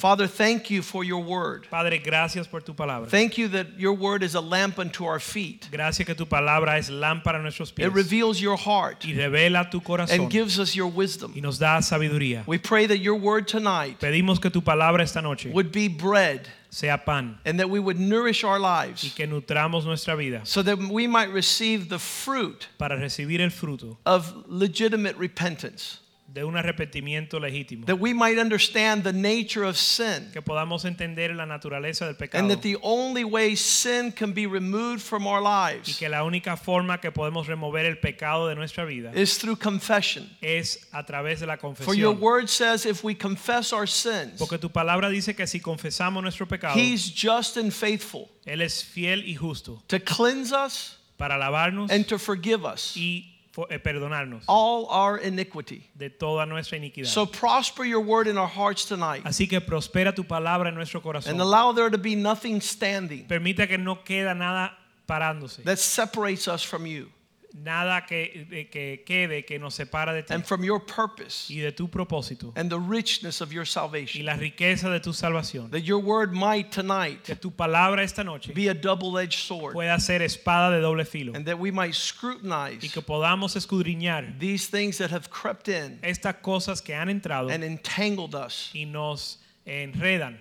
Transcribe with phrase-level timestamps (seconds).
[0.00, 1.66] Father, thank you for your word.
[1.70, 3.08] Padre, gracias por tu palabra.
[3.08, 5.68] Thank you that your word is a lamp unto our feet.
[5.70, 9.70] Gracias que tu palabra es lámpara a nuestros pies It reveals your heart y revela
[9.70, 11.32] tu corazón and gives us your wisdom.
[11.36, 12.44] y nos da sabiduría.
[12.46, 16.48] We pray that your word tonight Pedimos que tu palabra esta noche would be bread
[16.70, 19.04] sea pan and that we would nourish our lives.
[19.04, 23.50] y que nutramos nuestra vida so that we might receive the fruit para recibir el
[23.50, 25.98] fruto of legitimate repentance,
[26.32, 27.86] de un arrepentimiento legítimo.
[27.86, 32.38] that we might understand the nature of sin, Que podamos entender la naturaleza del pecado
[32.42, 36.22] and that the only way sin can be removed from our y lives que la
[36.22, 40.28] única forma que podemos remover el pecado de nuestra vida is through confession.
[40.40, 42.20] es a través de la For your confesión.
[42.20, 46.46] word says if we confess our sins, Porque tu palabra dice que si confesamos nuestro
[46.46, 51.90] pecado, He's just and faithful Él es fiel y justo to cleanse us para lavarnos
[51.90, 53.29] and to forgive us y
[53.68, 55.88] eh, perdonarnos all our iniquity.
[55.96, 57.06] de toda nuestra iniquidad.
[57.06, 61.00] So prosper your word in our hearts tonight Así que prospera tu palabra en nuestro
[61.00, 61.30] corazón.
[61.32, 64.72] and allow there to be nothing standing Permita que no queda nada
[65.08, 67.10] parándose, that separates us from you
[67.52, 71.60] nada que, eh, que quede que nos separa de ti and from your purpose y
[71.60, 74.24] de tu propósito and the richness of your y salvation.
[74.24, 75.70] la riqueza de tu salvación.
[75.70, 79.74] That your word might tonight Que tu palabra esta noche be a double edged sword
[79.74, 84.38] pueda ser espada de doble filo and that we might y scrutinize que podamos escudriñar
[84.38, 88.84] these things that have crept in estas cosas que han entrado and entangled us y
[88.84, 90.38] nos enredan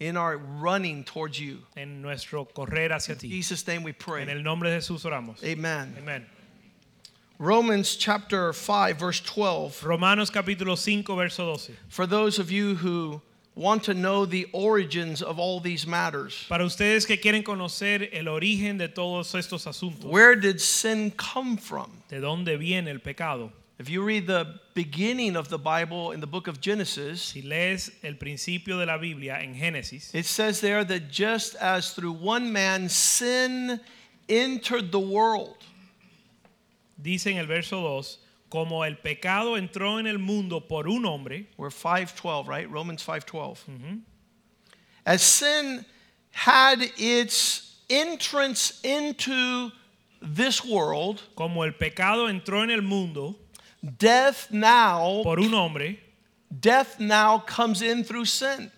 [0.00, 1.58] in our running towards you.
[1.76, 3.28] en nuestro correr hacia In ti.
[3.28, 4.28] Jesus' name we En pray.
[4.28, 5.42] el nombre de Jesús oramos.
[5.42, 5.94] Amen.
[5.98, 6.26] Amén.
[7.38, 9.84] Romans chapter 5, verse 12.
[9.84, 11.76] Romanos capítulo 5 verso 12.
[11.88, 13.20] For those of you who
[13.54, 18.24] want to know the origins of all these matters, Para ustedes que quieren conocer el
[18.28, 21.90] origen de todos estos asuntos, where did sin come from?
[22.08, 23.52] de dónde viene el pecado.
[23.78, 27.92] If you read the beginning of the Bible in the book of Genesis, Si lees
[28.02, 32.52] el principio de la Biblia en Génesis, it says there that just as through one
[32.52, 33.78] man sin
[34.28, 35.57] entered the world,
[37.00, 38.18] dice en el verso 2,
[38.50, 42.70] como el pecado entró en el mundo por un hombre, we're 512, right?
[42.70, 43.66] Romans 512.
[45.04, 45.84] As sin
[46.32, 49.70] had its entrance into
[50.20, 53.36] this world, como el pecado entró en el mundo
[53.98, 56.00] death now por un hombre
[56.50, 58.72] death now comes in through sin.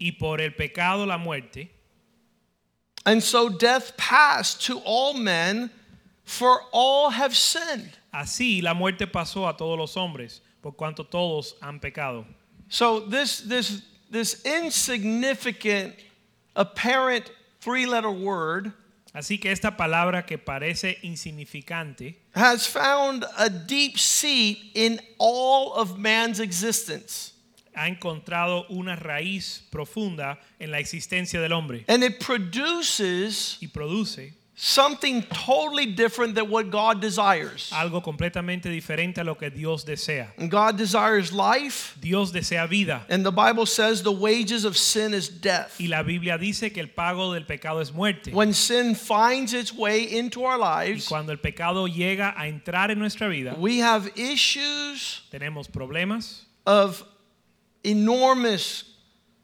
[0.00, 1.68] y por el pecado la muerte,
[3.06, 5.70] And so death passed to all men,
[6.24, 7.92] for all have sinned.
[8.12, 12.26] así la muerte pasó a todos los hombres, por cuanto todos han pecado.
[12.68, 15.94] So this this this insignificant
[16.56, 17.30] apparent
[17.60, 18.72] three-letter word
[19.14, 25.96] Así que esta palabra que parece insignificante has found a deep seat in all of
[25.98, 27.32] man's existence.
[27.76, 34.32] ha encontrado una raíz profunda en la existencia del hombre And it produces y produce
[34.56, 37.70] something totally different than what God desires.
[37.72, 40.28] algo completamente diferente a lo que Dios desea.
[40.38, 45.12] And God desires life, Dios desea vida and the Bible says the wages of sin
[45.12, 45.76] is death.
[45.80, 48.32] y la Biblia dice que el pago del pecado es muerte.
[48.32, 52.90] When sin finds its way into our Y lives, cuando el pecado llega a entrar
[52.90, 57.02] en nuestra vida, we have issues tenemos problemas, of
[57.82, 58.84] enormous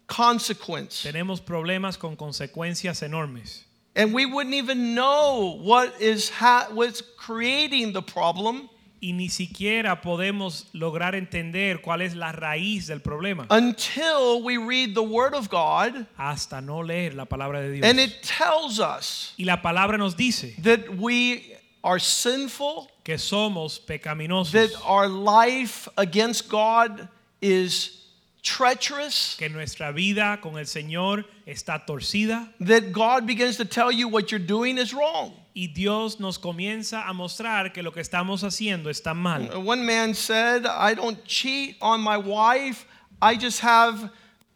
[0.07, 1.03] consequence.
[1.03, 3.65] tenemos problemas con consecuencias enormes.
[3.97, 8.69] And we wouldn't even know what is ha- what's creating the problem.
[9.03, 13.47] Y ni siquiera podemos lograr entender cuál es la raíz del problema.
[13.51, 17.85] Until we read the Word of God hasta no leer la palabra de Dios.
[17.87, 23.81] and it tells us Y la palabra nos dice that we are sinful, que somos
[23.81, 27.09] pecaminosos, that our life against God
[27.41, 28.00] is
[28.43, 34.09] treacherous, que nuestra vida con el Señor está torcida that God begins to tell you
[34.09, 35.33] what you're doing is wrong.
[35.55, 39.51] y Dios nos comienza a mostrar que lo que estamos haciendo está mal.
[39.57, 42.87] One man said, I don't cheat on my wife,
[43.21, 44.11] I just have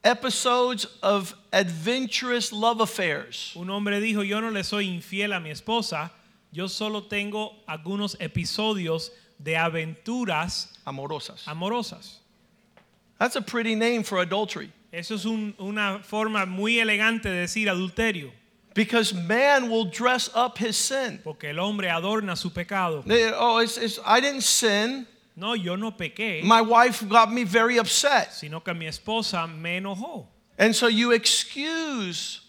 [0.05, 3.53] episodes of adventurous love affairs.
[3.57, 6.11] Un hombre dijo, yo no le soy infiel a mi esposa,
[6.53, 9.11] yo solo tengo algunos episodios
[9.43, 11.45] de aventuras Amorosas.
[11.47, 12.21] amorosas.
[13.25, 14.71] That's a pretty name for adultery.
[14.93, 18.31] Eso es un- una forma muy elegante de decir adulterio,
[18.75, 21.21] because man will dress up his sin.
[21.25, 23.03] porque el hombre adorna su pecado.
[23.07, 25.07] They- oh, it's, it's, I didn't sin.
[25.37, 28.35] No, yo no pequé, My wife got me very upset.
[28.35, 30.27] sino que mi esposa me enojó.
[30.59, 32.43] And so you excuse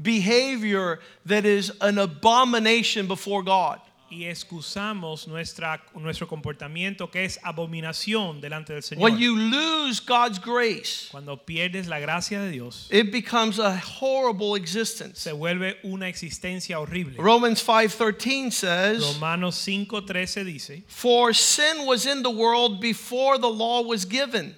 [0.00, 3.78] behavior that is an abomination before God.
[4.14, 9.02] Y excusamos nuestra, nuestro comportamiento que es abominación delante del Señor.
[9.02, 14.54] When you lose God's grace, Cuando pierdes la gracia de Dios, it becomes a horrible
[14.56, 15.18] existence.
[15.20, 17.16] se vuelve una existencia horrible.
[17.18, 23.82] Romans 5:13 says, Romanos 5:13 dice, "For sin was in the world before the law
[23.82, 24.54] was given."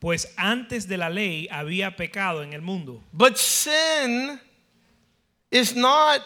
[0.00, 4.40] pues antes de la ley había pecado en el mundo, But sin
[5.50, 6.22] is not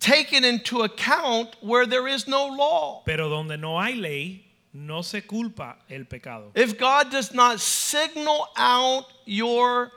[0.00, 3.02] taken into account where there is no law.
[3.04, 6.50] pero donde no hay ley, no se culpa el pecado.
[6.54, 9.90] If God does not signal out your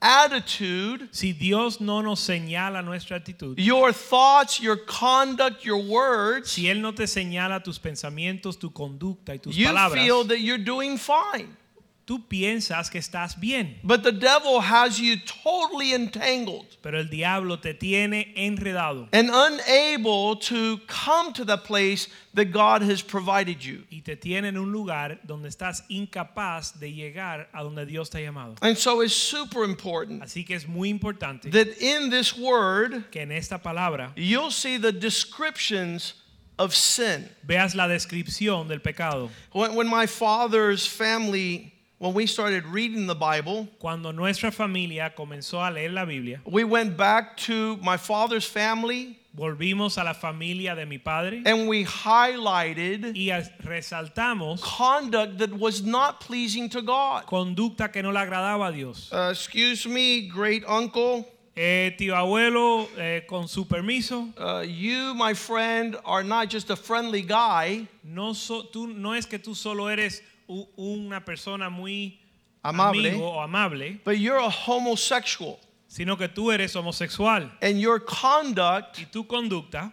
[0.00, 6.68] attitude, Si Dios no nos señala nuestra actitud, your thoughts, your conduct, your words, si
[6.68, 10.58] Él no te señala tus pensamientos, tu conducta y tus you palabras, feel that you're
[10.58, 11.56] doing fine.
[12.04, 17.58] Tú piensas que estás bien, But the devil has you totally entangled pero el diablo
[17.60, 23.84] te tiene enredado and unable to come to the place that God has provided you.
[23.90, 28.18] y te tiene en un lugar donde estás incapaz de llegar a donde Dios te
[28.18, 28.56] ha llamado.
[28.62, 33.22] And so it's super important Así que es muy importante that in this word, que
[33.22, 36.14] en esta palabra you'll see the descriptions
[36.58, 37.28] of sin.
[37.44, 39.30] veas la descripción del pecado.
[39.52, 41.71] When, when my father's family,
[42.02, 46.64] when we started reading the Bible, Cuando nuestra familia comenzó a leer la Biblia, we
[46.64, 51.84] went back to my father's family volvimos a la familia de mi padre and we
[51.84, 53.30] highlighted y
[53.64, 57.24] resaltamos conduct that was not pleasing to God.
[57.26, 59.08] conducta que no le agradaba a Dios.
[59.12, 61.26] Uh, excuse me, great uncle.
[61.54, 66.76] Eh, tío abuelo, eh, con su permiso, Uh, you, my friend, are not just a
[66.76, 72.18] friendly guy, no, so- tú, no es que tú solo eres una persona muy
[72.64, 73.08] Amable.
[73.10, 75.58] amigo o amable, but you're a homosexual.
[75.88, 79.92] sino que tú eres homosexual And your conduct y tu conducta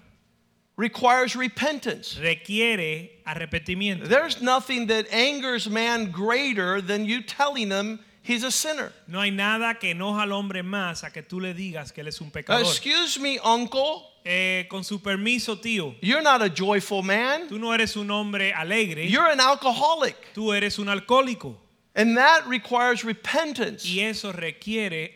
[0.78, 2.18] requires repentance.
[2.20, 4.08] requiere arrepentimiento.
[4.08, 8.94] There's nothing that angers man greater than you telling him he's a sinner.
[9.08, 12.08] No hay nada que enoja al hombre más a que tú le digas que él
[12.08, 12.62] es un pecador.
[12.62, 14.06] excuse me, uncle.
[14.32, 17.48] Eh, con su permiso, tío, You're not a joyful man.
[17.48, 20.16] tú no eres un hombre alegre, You're an alcoholic.
[20.36, 21.56] tú eres un alcohólico.
[21.96, 23.84] And that requires repentance.
[23.86, 25.12] Y eso requiere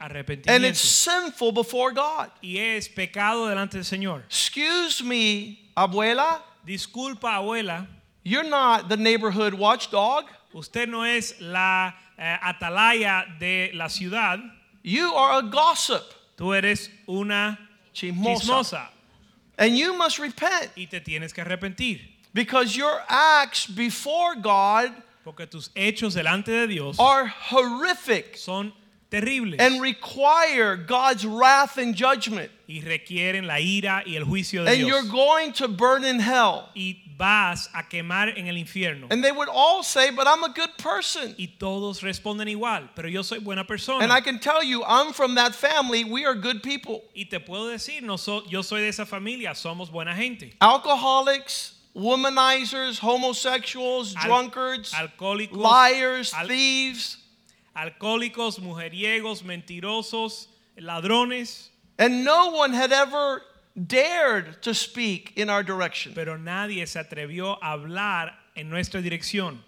[0.48, 2.32] And it's sinful before God.
[2.42, 4.24] Y es pecado delante del Señor.
[4.26, 6.42] Excuse me, abuela.
[6.66, 7.86] Disculpa, abuela,
[8.24, 10.26] You're not the neighborhood watchdog.
[10.56, 14.40] usted no es la eh, atalaya de la ciudad,
[14.82, 16.02] You are a gossip.
[16.36, 17.60] tú eres una
[17.94, 18.40] Chismosa.
[18.42, 18.90] chismosa
[19.66, 22.00] And you must repent y te tienes que arrepentir.
[22.34, 24.92] because your acts before God
[25.24, 28.74] Porque tus hechos delante de Dios are horrific son
[29.10, 32.52] terribles and require God's wrath and judgment.
[32.68, 36.70] y requieren la ira y el juicio de And you're going to burn in hell.
[36.76, 39.08] Y vas a quemar en el infierno.
[39.10, 41.34] And they would all say, But I'm a good person.
[41.38, 44.04] Y todos responden igual, pero yo soy buena persona.
[44.04, 46.04] And I can tell you, I'm from that family.
[46.04, 47.02] We are good people.
[47.16, 50.54] y te puedo decir, no so- yo soy de esa familia, somos buena gente.
[50.60, 54.94] Alcoholics, womanizers, homosexuals, Al- drunkards,
[55.52, 57.18] liars, al- thieves.
[57.76, 63.44] alcohólicos, mujeriegos, mentirosos, ladrones, And no one had ever
[63.76, 66.14] dared to speak in our direction.
[66.14, 69.60] pero nadie se atrevió a hablar en nuestra dirección.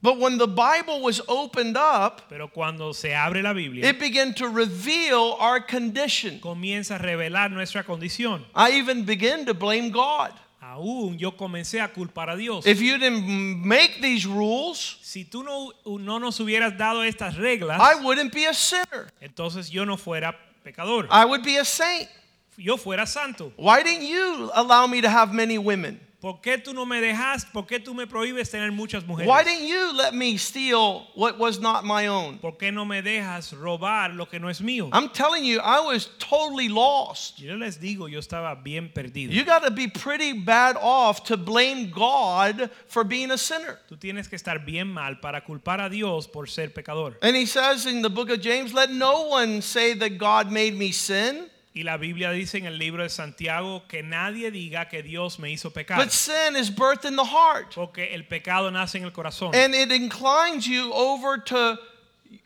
[0.00, 4.34] But when the Bible was opened up, Pero cuando se abre la Biblia, it began
[4.34, 6.40] to reveal our condition.
[6.40, 8.44] comienza a revelar nuestra condición.
[8.54, 10.32] I even began to blame God.
[10.60, 12.66] Aún yo comencé a culpar a Dios.
[12.66, 17.78] If you didn't make these rules, si tú no, no nos hubieras dado estas reglas,
[17.78, 19.08] I wouldn't be a sinner.
[19.20, 21.06] entonces yo no fuera pecador.
[21.10, 22.08] I would be a saint.
[22.56, 23.52] Yo fuera santo.
[23.56, 26.00] Why didn't you allow me to have many women?
[26.22, 27.44] ¿Por qué tú no me dejas?
[27.52, 29.26] ¿Por qué tú me prohíbes tener muchas mujeres?
[29.28, 32.38] Why didn't you let me steal what was not my own?
[32.38, 34.88] ¿Por qué no me dejas robar lo que no es mío?
[34.92, 37.40] I'm telling you, I was totally lost.
[37.40, 39.32] Yo les digo, yo estaba bien perdido.
[39.32, 43.80] You got to be pretty bad off to blame God for being a sinner.
[43.90, 47.16] Tú tienes que estar bien mal para culpar a Dios por ser pecador.
[47.20, 50.78] And he says in the book of James, let no one say that God made
[50.78, 51.48] me sin.
[51.74, 55.50] Y la Biblia dice en el libro de Santiago que nadie diga que Dios me
[55.50, 55.96] hizo pecar.
[55.96, 57.74] But sin is birthed in the heart.
[57.74, 61.78] Porque el pecado nace en el corazón And it inclines you over to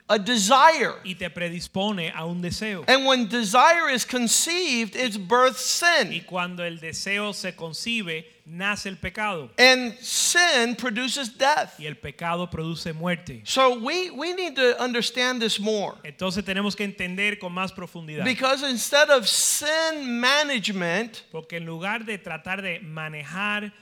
[0.09, 0.95] a desire.
[1.05, 2.85] y te predispone a un deseo.
[2.87, 6.25] And when desire is conceived, it's birth Y sin.
[6.25, 9.51] cuando el deseo se concibe, nace el pecado.
[9.59, 11.79] And sin produces death.
[11.81, 13.43] Y el pecado produce muerte.
[13.45, 15.95] So we, we need to understand this more.
[16.05, 18.25] Entonces tenemos que entender con más profundidad.
[18.25, 23.73] Because instead of sin management, Porque en lugar de tratar de manejar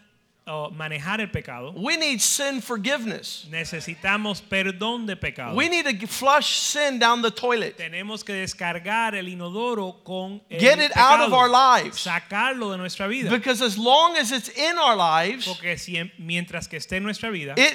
[0.47, 3.47] o manejar el pecado, we need sin forgiveness.
[3.51, 5.55] necesitamos perdón de pecado.
[5.55, 7.79] We need to flush sin down the toilet.
[7.79, 11.99] Tenemos que descargar el inodoro con el Get it out of our lives.
[12.05, 13.31] sacarlo de nuestra vida.
[13.31, 17.31] Because as long as it's in our lives, Porque si- mientras que esté en nuestra
[17.31, 17.75] vida, it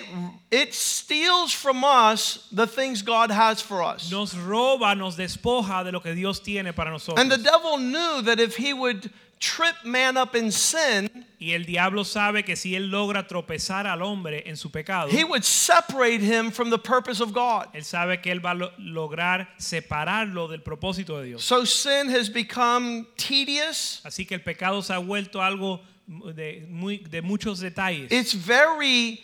[0.52, 4.12] it steals from us the things God has for us.
[4.12, 7.20] nos roba, nos despoja de lo que Dios tiene para nosotros.
[7.20, 11.66] And the devil knew that if he would trip man up in sin, y el
[11.66, 16.22] diablo sabe que si él logra tropezar al hombre en su pecado, he would separate
[16.22, 17.68] him from the purpose of God.
[17.74, 21.44] él sabe que él va a lo- lograr separarlo del propósito de Dios.
[21.44, 24.02] So sin has become tedious.
[24.04, 29.24] Así que el pecado se ha vuelto algo de, muy, de muchos detalles It's very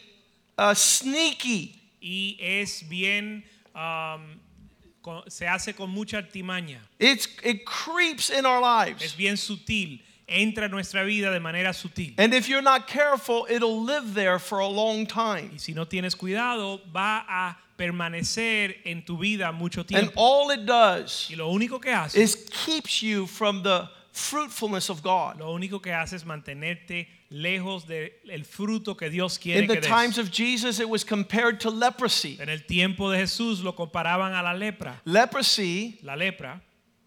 [0.57, 1.81] uh, sneaky.
[1.99, 3.43] y es bien,
[3.73, 4.39] um,
[5.05, 9.15] con- se hace con mucha artimaña, It's it creeps in our es lives.
[9.15, 12.15] bien sutil, entra en nuestra vida de manera sutil.
[12.17, 15.51] And if you're not careful, it'll live there for a long time.
[15.53, 20.07] Y si no tienes cuidado, va a permanecer en tu vida mucho tiempo.
[20.07, 22.35] And all it does Y lo único que hace, is
[22.65, 25.37] keeps you from the fruitfulness of God.
[25.39, 29.81] lo único que hace es mantenerte lejos del fruto que Dios quiere In the que
[29.81, 29.87] des.
[29.89, 32.37] times of Jesus, it was compared to leprosy.
[32.39, 35.01] En el tiempo de Jesús lo comparaban a la lepra.
[35.05, 36.61] Leprosy La lepra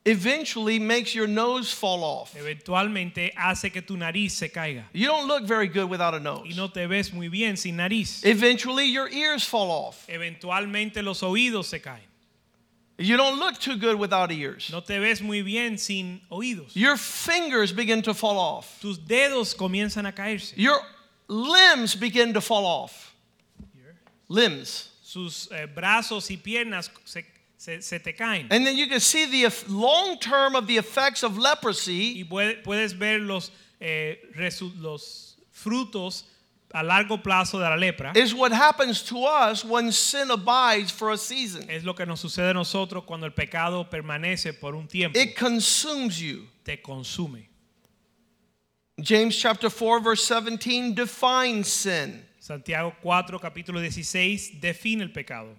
[0.04, 2.34] eventually makes your nose fall off.
[2.34, 6.20] eventualmente hace que tu nariz se caiga You don't look very good without a y
[6.22, 6.56] nose.
[6.56, 8.22] no te ves muy bien sin nariz.
[8.24, 10.06] Eventually, your ears fall off.
[10.08, 12.07] Eventualmente los oídos se caen.
[13.00, 14.70] You don't look too good without ears.
[14.72, 16.70] No te ves muy bien sin oídos.
[16.74, 18.80] Your fingers begin to fall off.
[18.80, 20.52] Tus dedos comienzan a caerse.
[20.56, 20.80] Your
[21.28, 23.14] limbs begin to fall off.
[24.28, 24.90] Limbs.
[25.02, 27.24] Sus eh, brazos y piernas se,
[27.56, 28.46] se- se te caen.
[28.50, 32.62] And then you can see the long term of the effects of Y leprosy puede-
[32.64, 33.50] puedes ver los,
[33.80, 34.16] eh,
[34.80, 36.24] los frutos
[36.72, 38.16] a largo plazo de la lepra.
[38.16, 41.68] is what happens to us when sin abides for a season.
[41.68, 45.18] Es lo que nos sucede a nosotros cuando el pecado permanece por un tiempo.
[45.18, 46.46] It consumes you.
[46.64, 47.48] Te consume.
[49.00, 52.24] James chapter 4 verse 17 defines sin.
[52.40, 55.50] Santiago 4, capítulo 16, define el pecado.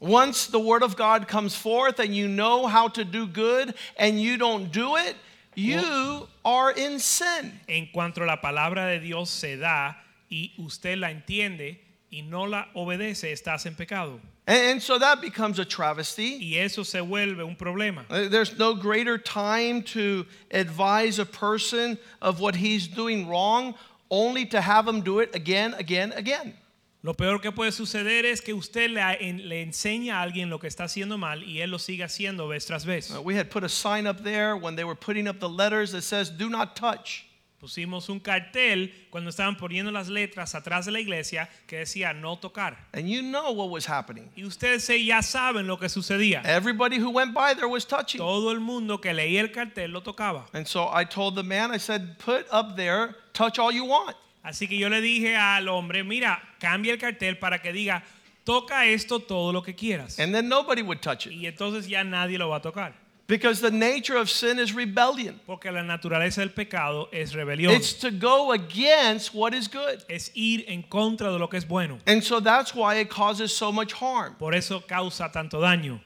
[0.00, 4.20] Once the word of God comes forth and you know how to do good and
[4.20, 5.16] you don't do it,
[5.54, 7.60] you are in sin.
[7.68, 9.94] En cuanto la palabra de Dios se da
[10.30, 14.20] y usted la entiende y no la obedece, estás en pecado.
[14.46, 16.38] And, so that becomes a travesty.
[16.38, 18.04] Y eso se vuelve un problema.
[18.10, 23.74] Uh, There's no greater time to advise a person of what he's doing wrong,
[24.10, 26.54] only to have him do it again, again, again.
[27.02, 30.58] Lo peor que puede suceder es que usted le, en- le enseña a alguien lo
[30.58, 33.10] que está haciendo mal y él lo sigue haciendo vez tras vez.
[33.10, 35.92] Uh, we had put a sign up there when they were putting up the letters
[35.92, 37.26] that says, Do not touch.
[37.64, 42.36] Pusimos un cartel cuando estaban poniendo las letras atrás de la iglesia que decía no
[42.36, 42.76] tocar.
[42.92, 44.30] And you know what was happening.
[44.36, 46.42] Y ustedes ya saben lo que sucedía.
[46.44, 48.18] Everybody who went by there was touching.
[48.18, 50.44] Todo el mundo que leía el cartel lo tocaba.
[50.52, 54.14] And so I told the man, I said, Put up there, touch all you want.
[54.42, 58.04] Así que yo le dije al hombre, mira, cambia el cartel para que diga,
[58.44, 60.18] toca esto todo lo que quieras.
[60.18, 61.32] And then nobody would touch it.
[61.32, 63.03] Y entonces ya nadie lo va a tocar.
[63.26, 67.70] Because the nature of sin is rebellion, Porque la naturaleza del pecado es rebelión.
[67.74, 70.04] it's to go against what is good.
[70.10, 71.98] es ir en contra de lo que es bueno.
[72.06, 74.34] And so that's why it causes so much harm.
[74.38, 76.00] Por eso causa tanto daño.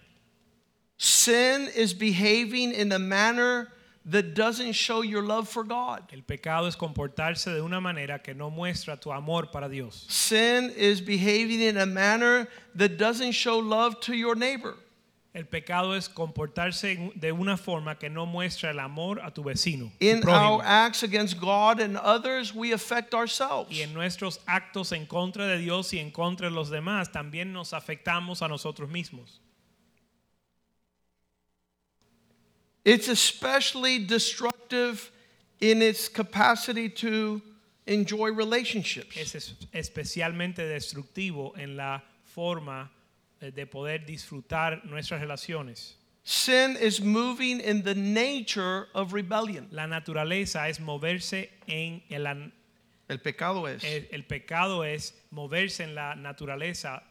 [0.97, 3.69] Sin is behaving in a manner
[4.05, 6.05] that doesn't show your love for God.
[6.13, 10.07] El pecado es comportarse de una manera que no muestra tu amor para Dios.
[10.09, 14.77] Sin is behaving in a manner that doesn't show love to your neighbor.
[15.35, 19.93] El pecado es comportarse de una forma que no muestra el amor a tu vecino.
[20.01, 20.57] tu In prójimo.
[20.57, 23.71] our acts against God and others, we affect ourselves.
[23.71, 27.53] Y en nuestros actos en contra de Dios y en contra de los demás, también
[27.53, 29.41] nos afectamos a nosotros mismos.
[32.85, 35.11] It's especially destructive
[35.61, 37.43] in its capacity to
[37.87, 39.17] enjoy relationships.
[39.17, 42.91] Es es- especialmente destructivo en la forma
[43.41, 45.95] de poder disfrutar nuestras relaciones.
[46.25, 49.69] Sin is moving in the nature of rebellion.
[49.71, 52.27] La naturaleza es moverse en el,
[53.09, 53.83] El pecado es.
[53.85, 57.03] el, el pecado es moverse en la naturaleza.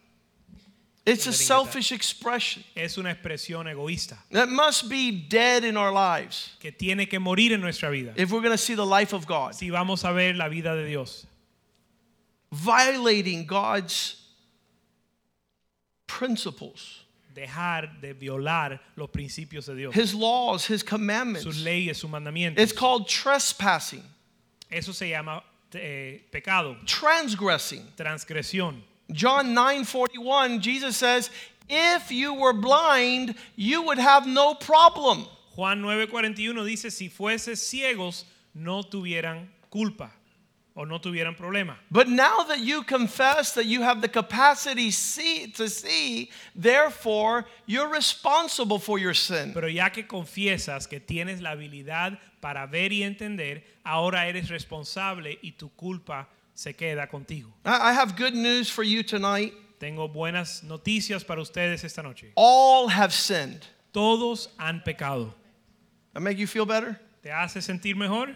[1.05, 6.51] It's a selfish expression Es una expresión egoísta that must be dead in our lives
[6.60, 8.13] que tiene que morir en nuestra vida.
[8.17, 9.55] if we're going to see the life of God.
[9.55, 11.25] Si vamos a ver la vida de Dios,
[12.51, 14.15] Violating God's
[16.08, 17.04] principles,
[17.36, 21.46] dejar de violar los principios de Dios, His laws, His sus commandments.
[21.64, 22.60] leyes, sus mandamientos.
[22.60, 24.04] It's called trespassing,
[24.72, 27.84] Eso se llama eh, pecado, transgressing.
[27.96, 28.82] transgresión.
[29.12, 31.30] John 9:41 Jesus says,
[31.70, 38.26] "If you were blind, you would have no problem." Juan 9:41 dice, si fueses ciegos,
[38.54, 40.12] no tuvieran culpa
[40.77, 41.75] o no tuvieran problema.
[41.89, 47.89] But now that you confess that you have the capacity see, to see, therefore you're
[47.89, 49.53] responsible for your sin.
[49.53, 55.39] Pero ya que confiesas que tienes la habilidad para ver y entender, ahora eres responsable
[55.41, 57.51] y tu culpa se queda contigo.
[57.65, 59.53] I I have good news for you tonight.
[59.79, 62.31] Tengo buenas noticias para ustedes esta noche.
[62.36, 63.65] All have sinned.
[63.91, 65.34] Todos han pecado.
[66.13, 67.00] That make you feel better?
[67.24, 68.36] ¿Te hace sentir mejor?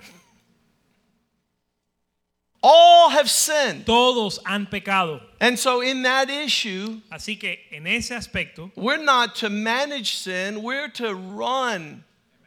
[2.64, 3.86] All have sinned.
[3.86, 5.22] Todos han pecado.
[5.40, 10.62] And so in that issue, Así que en ese aspecto, we're not to manage sin,
[10.62, 12.04] we're to run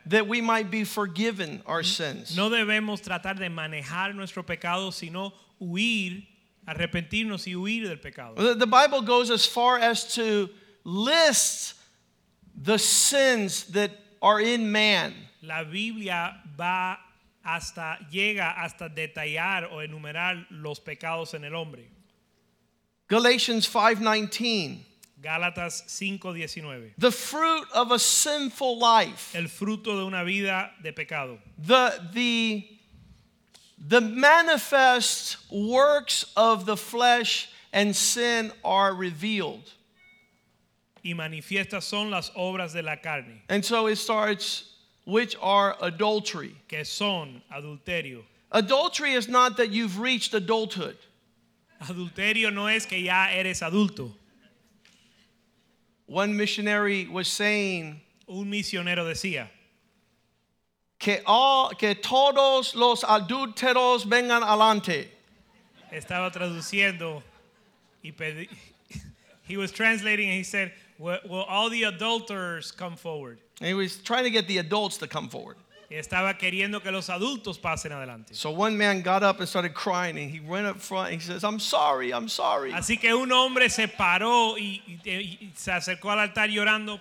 [0.06, 2.18] that we might be forgiven our mm-hmm.
[2.18, 2.36] sins.
[2.36, 6.24] no debemos tratar de manejar nuestro pecado, sino huir,
[6.68, 8.34] arrepentirnos y huir del pecado.
[8.36, 10.48] The the Bible goes as far as to
[10.84, 11.74] list
[12.54, 13.90] the sins that
[14.22, 15.12] are in man.
[15.42, 16.98] La Biblia va
[17.44, 21.88] hasta, llega hasta detallar o enumerar los pecados en el hombre.
[23.08, 24.84] Galatians 5:19.
[25.20, 26.94] Gálatas 5:19.
[26.98, 29.34] The fruit of a sinful life.
[29.34, 31.38] El fruto de una vida de pecado.
[31.58, 32.68] The the
[33.78, 39.70] the manifest works of the flesh and sin are revealed.
[41.02, 44.73] Y manifiestas son las obras de la carne, And so it starts
[45.04, 46.54] which are adultery.
[46.68, 48.22] que son adulterio.
[48.52, 50.96] Adultery is not that you've reached adulthood.
[51.82, 54.12] Adulterio no es que ya eres adulto.
[56.06, 59.48] One missionary was saying Un misionero decía
[60.98, 65.08] que, all, que todos los adúlteros vengan adelante.
[65.92, 67.22] estaba traduciendo
[68.02, 68.48] y pedi-
[69.48, 73.40] he was translating and he said, will, will all the adulterers come forward?
[73.60, 75.56] And he was trying to get the adults to come forward.
[75.90, 78.34] Estaba queriendo que los adultos pasen adelante.
[78.34, 81.12] So one man got up and started crying, and he went up front.
[81.12, 85.38] And he says, "I'm sorry, I'm sorry." Así que un hombre se paró y, y-
[85.40, 86.98] y se acercó al altar llorando,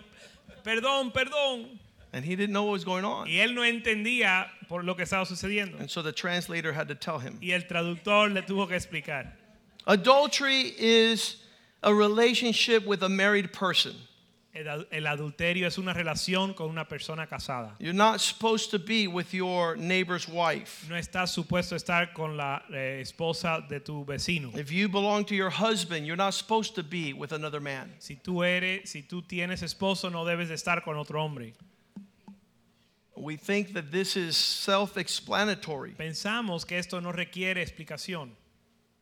[0.63, 1.79] perdón, perdón.
[2.11, 3.25] And he didn't know what was going on.
[3.27, 5.79] Y él no entendía por lo que estaba sucediendo.
[5.79, 7.39] And so the translator had to tell him.
[7.41, 9.31] Y el traductor le tuvo que explicar.
[9.87, 11.37] Adultery is
[11.81, 13.95] a relationship with a married person.
[14.53, 17.75] El, el adulterio es una relación con una persona casada.
[17.79, 20.87] You're not supposed to be with your neighbor's wife.
[20.87, 24.55] No estás supuesto estar con la eh, esposa de tu vecino.
[24.55, 27.95] If you belong to your husband, you're not supposed to be with another man.
[27.97, 31.53] Si tú eres, si tú tienes esposo, no debes de estar con otro hombre.
[33.15, 35.95] We think that this is self explanatory.
[35.97, 38.29] Pensamos que esto no requiere explicación.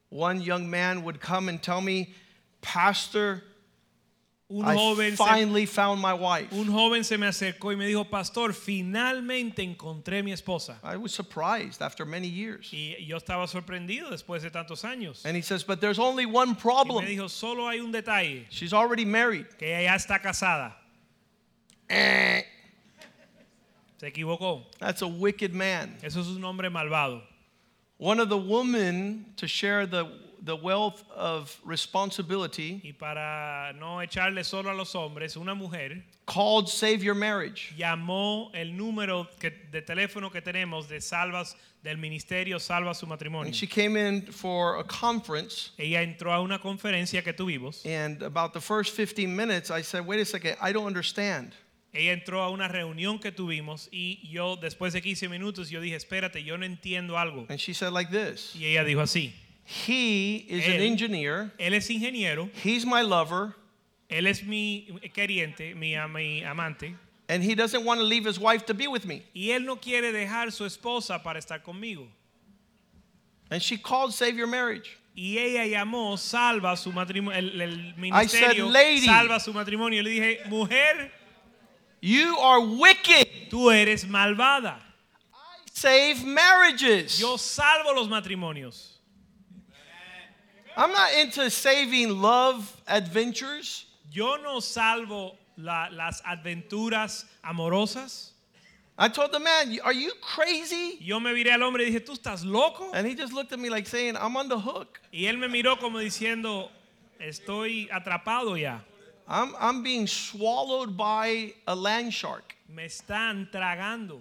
[0.07, 2.13] One young man would come and tell me,
[2.61, 3.43] Pastor,
[4.53, 6.51] Un I joven, se, finally found my wife.
[6.51, 10.77] un joven se me acercó y me dijo, pastor, finalmente encontré mi esposa.
[10.83, 12.69] I was surprised after many years.
[12.73, 15.25] Y yo estaba sorprendido después de tantos años.
[15.25, 17.05] And he says, But there's only one Y problem.
[17.05, 19.45] me dijo, solo hay un detalle, She's already married.
[19.57, 20.75] que ella ya está casada.
[21.87, 22.43] Eh,
[23.99, 24.63] Se equivocó.
[24.79, 25.95] That's a wicked man.
[26.03, 27.21] Eso es un hombre malvado.
[27.99, 30.05] One of the women, to share the,
[30.43, 36.67] the wealth of responsibility, Y para no echarle solo a los hombres, una mujer called
[36.67, 37.73] Save Your Marriage.
[37.77, 43.47] llamó el número que- de teléfono que tenemos de salvas del ministerio Salva su matrimonio.
[43.47, 45.71] And she came in for a conference.
[45.77, 47.85] Ella entró a una conferencia que tuvimos.
[47.85, 51.53] And about the first 15 minutes, I said, Wait a second, I don't understand.
[51.93, 55.95] Ella entró a una reunión que tuvimos y yo después de 15 minutos yo dije,
[55.97, 57.45] espérate, yo no entiendo algo.
[57.49, 59.33] And she said, like this Y ella dijo así,
[59.85, 63.55] He is an engineer, él es ingeniero, he's my lover,
[64.09, 66.93] él es mi queriente, mi, mi amante,
[67.29, 69.23] and he doesn't want to leave his wife to be with me.
[69.33, 72.05] y él no quiere dejar su esposa para estar conmigo.
[73.49, 74.97] And she called Save Your Marriage.
[75.15, 77.71] Y ella llamó Salva su matrimonio, el, el
[78.13, 80.01] I said, ministerio "Lady." Salva su matrimonio.
[80.01, 81.11] Le dije, mujer,
[82.01, 83.49] You are wicked.
[83.49, 84.79] Tú eres malvada.
[85.71, 87.19] Save marriages.
[87.19, 88.90] Yo salvo los matrimonios.
[90.77, 93.85] I'm not into saving love adventures.
[94.11, 98.31] Yo no salvo la- las aventuras amorosas.
[98.97, 100.97] I told the man, Are you crazy?
[101.01, 102.91] Yo me viré al hombre y dije, ¿tú estás loco?
[102.93, 104.99] And he just looked at me like saying, I'm on the hook.
[105.11, 106.69] Y él me miró como diciendo,
[107.19, 108.79] estoy atrapado ya.
[109.27, 112.55] I'm, I'm being swallowed by a land shark.
[112.67, 114.19] Me están tragando.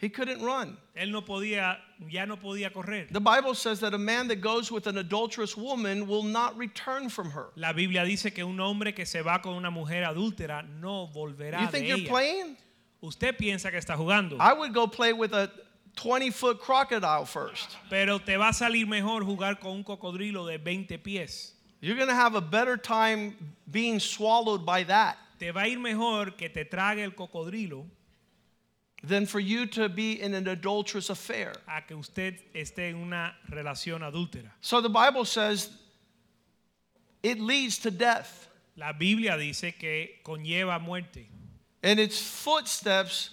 [0.00, 0.78] He couldn't run.
[0.96, 1.76] Él no podía,
[2.08, 3.08] ya no podía correr.
[3.10, 7.08] The Bible says that a man that goes with an adulterous woman will not return
[7.08, 7.48] from her.
[7.56, 11.60] La Biblia dice que un hombre que se va con una mujer adúltera no volverá
[11.60, 12.08] You de think you're ella.
[12.08, 12.56] playing?
[13.02, 15.50] Usted piensa que está jugando, I would go play with a
[15.96, 17.76] 20 foot crocodile first.
[17.90, 21.52] pero te va a salir mejor jugar con un cocodrilo de 20 pies.
[21.80, 23.34] You're going to have a better time
[23.70, 27.86] being swallowed by that Te va a ir mejor que te trague el cocodrilo
[29.02, 31.52] than for you to be in an adulterous affair.
[31.66, 34.50] a que usted esté en una relación adúltera.
[34.60, 35.70] So the Bible says
[37.22, 41.26] it leads to death, La Biblia dice que conlleva muerte
[41.82, 43.30] and its footsteps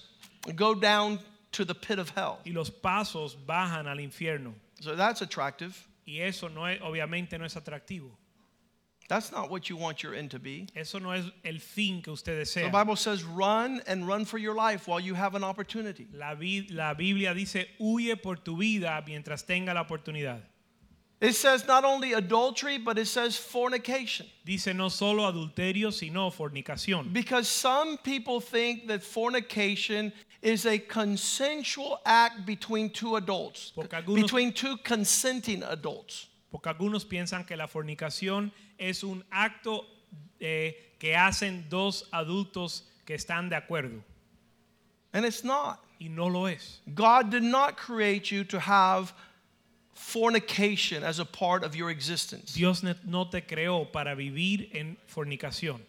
[0.56, 1.20] go down
[1.52, 2.40] to the pit of hell.
[2.46, 4.54] y los pasos bajan al infierno.
[4.82, 5.88] So that's attractive.
[6.06, 8.12] Y eso no es, obviamente no es atractivo.
[9.08, 10.68] That's not what you want your end to be.
[10.76, 12.70] Eso no es el fin que usted The.
[12.70, 16.08] Bible says, run and run for your life while you have an opportunity.
[16.14, 16.36] La,
[16.72, 20.42] la Biblia dice, huye por tu vida mientras tenga la oportunidad.
[21.20, 24.28] It says not only adultery, but it says fornication.
[24.46, 27.12] Dice no solo adulterio, sino fornicación.
[27.12, 30.12] Because some people think that fornication
[30.44, 36.28] is a consensual act between two adults, algunos- between two consenting adults.
[36.52, 38.67] Porque algunos piensan que la fornicación es
[39.04, 39.86] un acto
[40.40, 44.02] eh, que hacen dos adultos que están de acuerdo.
[45.14, 45.80] And it's not.
[46.00, 46.80] Y no lo es.
[46.94, 49.14] God did not create you to have
[49.94, 52.54] fornication as a part of your existence.
[52.54, 55.80] Dios no te creó para vivir en fornicación.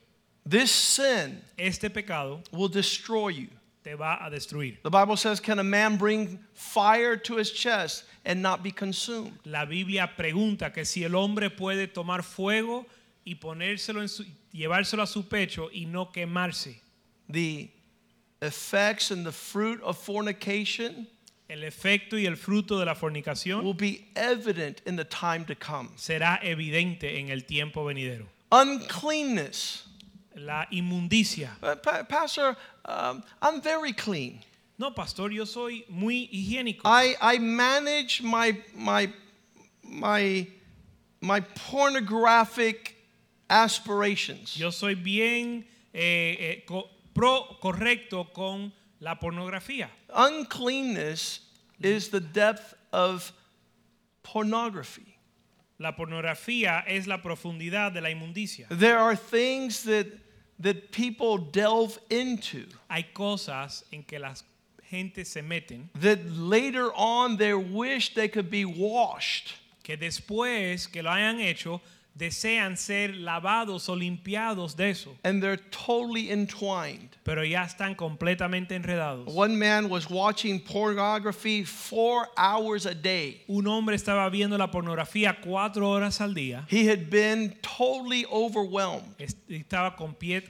[0.46, 3.48] This sin Este pecado will destroy you.
[3.85, 4.79] te va a destruir.
[4.83, 9.33] The Bible says, Can a man bring fire to his chest and not be consumed?
[9.45, 12.87] La Biblia pregunta que si el hombre puede tomar fuego
[13.25, 16.81] y ponérselo en su, llevárselo a su pecho y no quemarse.
[17.29, 17.69] The
[18.41, 21.07] effects and the fruit of fornication
[21.51, 25.55] El efecto y el fruto de la fornicación will be evident in the time to
[25.55, 25.88] come.
[25.97, 28.27] será evidente en el tiempo venidero.
[28.53, 29.85] Uncleanness.
[30.37, 31.51] La inmundicia.
[31.62, 34.41] Uh, Pa- Pastor, um, I'm very clean.
[34.79, 36.83] No, pastor, yo soy muy higiénico.
[36.85, 39.12] I, I manage my, my,
[39.83, 40.47] my,
[41.21, 42.95] my pornographic
[43.51, 44.57] aspirations.
[44.57, 49.88] Yo soy bien eh, eh, co- pro, correcto con la pornografía.
[50.14, 51.41] Uncleanness
[51.81, 53.33] is the depth of
[54.23, 55.17] pornography.
[55.81, 58.67] La pornografía es la profundidad de la inmundicia.
[58.71, 60.07] There are things that,
[60.61, 64.43] that people delve into Hay cosas en que las
[64.90, 69.55] gentes se meten that later on they wish they could be washed.
[69.83, 71.81] que después que lo hayan hecho
[72.18, 77.09] desean ser lavados o limpiados de eso, and they're totally entwined.
[77.24, 79.26] pero ya están completamente enredados.
[79.35, 83.42] One man was watching pornography four hours a day.
[83.48, 86.66] Un hombre estaba viendo la pornografía cuatro horas al día.
[86.70, 89.94] He had been totally overwhelmed est- Estaba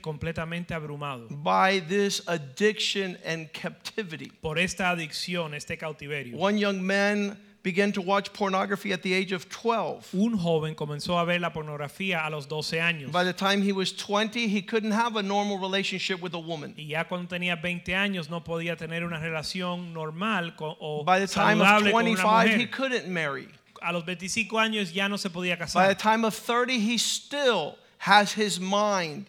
[0.00, 4.31] completamente abrumado by this addiction and captivity.
[4.40, 6.37] por esta adicción, este cautiverio.
[6.38, 10.14] One young man began to watch pornography at the age of 12.
[10.14, 13.73] Un joven comenzó a ver la pornografía a los 12 años By the time he
[13.73, 16.75] was 20, he couldn't have a normal relationship with a woman.
[16.79, 21.18] y ya cuando tenía 20 años no podía tener una relación normal con, o By
[21.21, 22.71] the time of saludable con una 25, he mujer.
[22.71, 23.49] couldn't marry.
[23.83, 25.88] A los 25 años ya no se podía By casar.
[25.88, 29.27] the time of 30, he still has his mind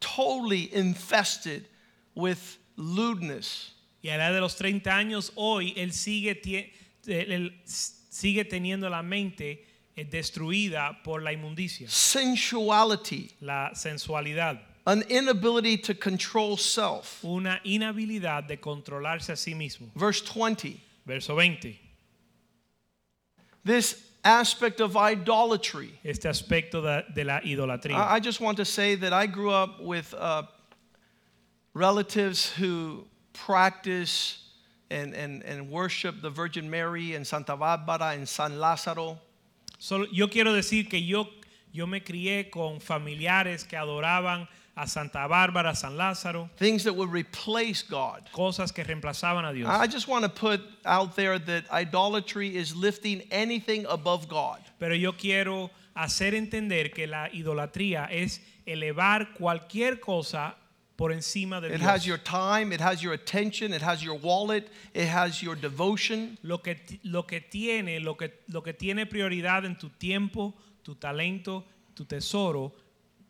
[0.00, 1.66] totally infested
[2.14, 3.72] with lewdness.
[4.02, 6.70] Y a la edad de los 30 años hoy él sigue, tie-
[7.10, 7.52] él-
[8.10, 9.64] sigue teniendo la mente
[9.96, 17.22] eh, destruida por la inmundicia, sensuality, la sensualidad, an inability to control self.
[17.24, 19.90] una inhabilidad de controlarse a sí mismo.
[19.94, 21.78] Verse 20, Verso 20.
[23.64, 25.98] this aspect of idolatry.
[26.04, 27.94] Este aspecto de, de la idolatría.
[27.96, 30.42] I I just want to say that I grew up with uh,
[31.74, 34.38] relatives who practice
[34.90, 39.18] and, and, and worship the Virgin Mary and Santa Bárbara and San Lázaro.
[39.78, 41.28] Solo, yo quiero decir que yo,
[41.72, 47.10] yo me crié con familiares que adoraban a Santa Bárbara, San Lázaro, things that would
[47.10, 48.28] replace God.
[48.32, 49.68] cosas que reemplazaban a Dios.
[49.68, 54.60] I just want to put out there that idolatry is lifting anything above God.
[54.78, 60.54] Pero yo quiero hacer entender que la idolatría es elevar cualquier cosa
[61.00, 61.82] por encima de It Dios.
[61.90, 66.36] has your time, it has your attention, it has your wallet, it has your devotion.
[66.42, 70.52] lo que, lo que tiene, lo que, lo que tiene prioridad en tu tiempo,
[70.84, 72.72] tu talento, tu tesoro,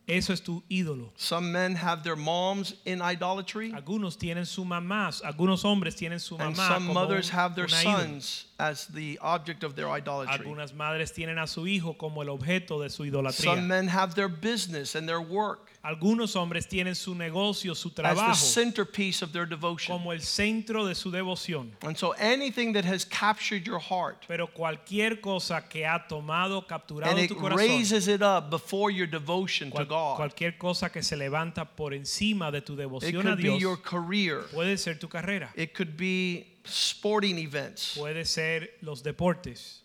[0.09, 1.13] eso es tu ídolo.
[1.15, 6.35] Some men have their moms in idolatry, Algunos tienen su mamá, algunos hombres tienen su
[6.41, 10.35] and mamá some como mothers un- have their sons as the object of their idolatry.
[10.45, 13.55] Algunas madres tienen a su hijo como el objeto de su idolatría.
[13.55, 17.95] Some men have their business and their work Algunos hombres tienen su negocio, su as
[17.95, 19.97] the trabajo centerpiece of their devotion.
[19.97, 21.71] como el centro de su devoción.
[21.81, 27.11] And so anything that has captured your heart Pero cualquier cosa que ha tomado, capturado
[27.13, 30.17] and it tu corazón, raises it up before your devotion to cual- God.
[30.17, 33.61] cualquier cosa que se levanta por encima de tu It devoción a could be Dios,
[33.63, 34.43] your career.
[34.53, 37.97] puede ser tu carrera, It could be sporting events.
[37.97, 39.81] puede ser los deportes,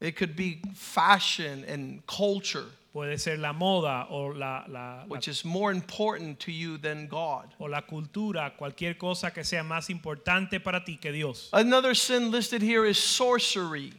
[0.00, 5.26] It could be fashion and culture, puede ser la moda o la, la- la- which
[5.26, 7.52] is more important to you than God.
[7.58, 11.48] o la cultura, cualquier cosa que sea más importante para ti que Dios.
[11.52, 13.92] Another sin listed here is sorcery.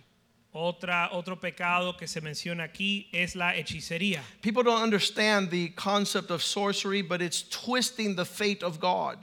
[0.54, 4.22] Otra, otro pecado que se menciona aquí es la hechicería.
[4.42, 9.18] People don't understand the concept of sorcery, but it's twisting the fate of God.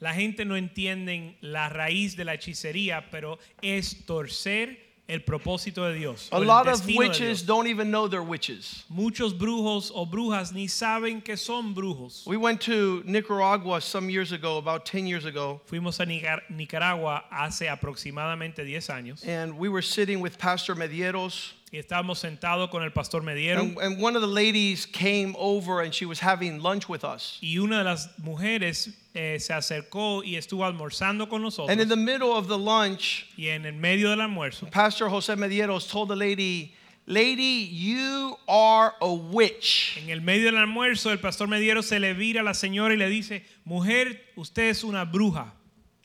[0.00, 4.76] La gente no entiende la raíz de la hechicería, pero es torcer
[5.08, 6.28] el propósito de Dios.
[6.32, 8.84] A lot of witches don't even know they're witches.
[8.88, 12.26] Muchos brujos o brujas ni saben que son brujos.
[12.26, 16.06] We went to Nicaragua some years ago, about 10 years ago, Fuimos a
[16.52, 21.52] Nicaragua hace aproximadamente 10 años and we were sitting with Pastor Medieros.
[21.74, 25.80] Y estábamos sentados con el pastor Mediero And, and one of the ladies came over
[25.82, 27.36] and she was having lunch with us.
[27.42, 31.88] y una de las mujeres eh, se acercó y estuvo almorzando con nosotros And in
[31.88, 36.08] the middle of the lunch, y en el medio del almuerzo Pastor Jose Medieros told
[36.10, 36.72] the lady,
[37.06, 39.98] Lady, you are a witch.
[40.00, 42.96] en el medio del almuerzo el pastor Mediero se le vira a la señora y
[42.96, 45.52] le dice mujer usted es una bruja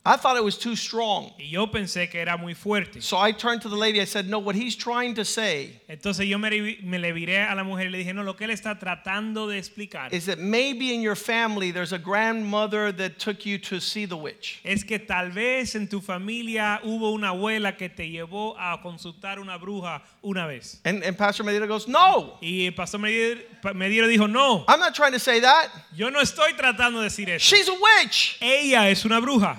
[0.05, 1.33] I thought it was too strong.
[1.38, 3.99] y yo pensé que era muy fuerte So I turned to the lady.
[3.99, 7.53] I said, No, what he's trying to say entonces yo me, me le viré a
[7.53, 10.39] la mujer y le dije no lo que él está tratando de explicar is that
[10.39, 14.62] maybe in your family there's a grandmother that took you to see the witch.
[14.63, 19.38] es que tal vez en tu familia hubo una abuela que te llevó a consultar
[19.39, 20.79] una bruja una vez.
[20.85, 25.19] And, and Pastor Medina goes, No, Y pastor Mediero dijo, no, I'm not trying to
[25.19, 25.69] say that.
[25.93, 27.43] yo no estoy tratando de decir eso.
[27.55, 28.38] She's a witch.
[28.41, 29.57] Ella es una bruja.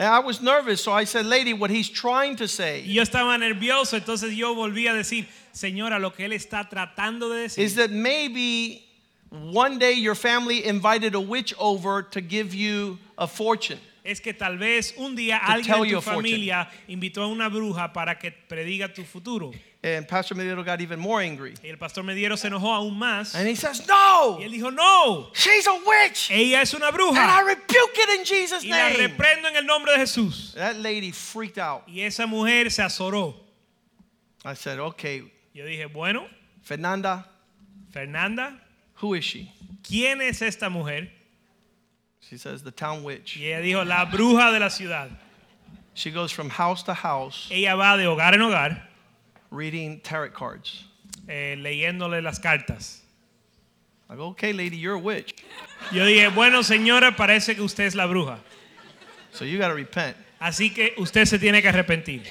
[0.00, 3.02] And I was nervous, so I said, Lady, what he's trying to Y say yo
[3.02, 7.64] estaba nervioso, entonces yo volví a decir, señora, lo que él está tratando de decir
[7.64, 8.84] is that maybe
[9.30, 13.78] one day your family invited a witch over to give you a fortune.
[14.04, 16.22] es que tal vez un día To alguien tell de you tu a fortune.
[16.22, 19.52] familia invitó a una bruja para que prediga tu futuro.
[19.80, 21.54] And Pastor Medina got even more angry.
[21.62, 23.34] Y el pastor Mediero se enojó aún más.
[23.36, 26.30] And he says, No, Y él dijo, no, she's a witch.
[26.32, 27.46] ella es una And I bruja.
[27.46, 28.96] rebuke it in Jesus' Y la name.
[29.08, 30.52] reprendo en el nombre de Jesús.
[30.54, 31.84] That lady freaked out.
[31.88, 33.34] Y esa mujer se azoró.
[34.44, 35.22] I said, Okay,
[35.54, 36.26] Yo dije, bueno,
[36.62, 37.24] Fernanda,
[37.92, 38.60] Fernanda,
[39.00, 39.52] who is she?
[39.84, 41.08] ¿quién es esta mujer?
[42.28, 43.36] She says, The town witch.
[43.36, 45.08] Y ella dijo, la bruja de la ciudad.
[45.94, 48.87] She goes from house to house Ella va de hogar en hogar
[49.50, 50.84] reading tarot cards.
[51.28, 53.02] eh, leyéndole las cartas.
[54.10, 55.34] I go, Okay, lady, you're a witch.
[55.92, 58.38] Yo dije, bueno, señora, parece que usted es la bruja.
[59.32, 60.16] So you got to repent.
[60.40, 62.22] Así que usted se tiene que arrepentir.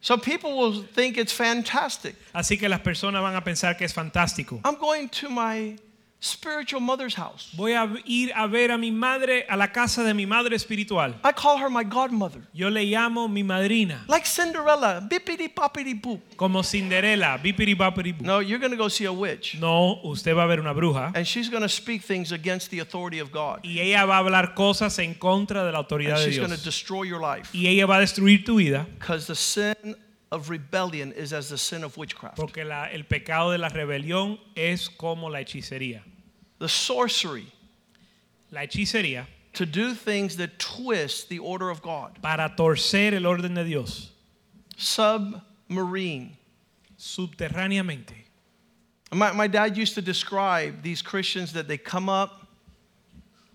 [0.00, 2.16] So people will think it's fantastic.
[2.34, 4.60] Así que las personas van a pensar que es fantástico.
[4.64, 5.76] I'm going to my
[6.24, 7.50] spiritual mother's house.
[7.56, 11.14] Voy a ir a ver a mi madre a la casa de mi madre espiritual.
[11.24, 12.40] I call her my godmother.
[12.54, 16.20] Yo le llamo mi madrina, Like Cinderella, bippity boppity boop.
[16.36, 18.24] como Cinderela, bipiri bapiri bu.
[18.24, 19.56] No, you're going to go see a witch.
[19.58, 22.78] No, usted va a ver una bruja And she's going to speak things against the
[22.78, 23.60] authority of God.
[23.64, 26.50] y ella va a hablar cosas en contra de la And autoridad de she's going
[26.50, 26.64] to Dios.
[26.64, 27.50] destroy your life.
[27.52, 29.96] Y ella va a destruir tu vida Because the sin
[30.30, 32.36] of rebellion is as the sin of witchcraft.
[32.36, 36.04] porque la- el pecado de la rebelión es como la hechicería.
[36.62, 37.46] The sorcery,
[38.52, 42.20] La hechicería to do things that twist the order of God.
[42.22, 44.10] para torcer el orden de Dios
[44.76, 46.36] Submarine.
[46.98, 48.14] subterráneamente.
[49.12, 52.46] My, my dad used to describe these Christians that they come up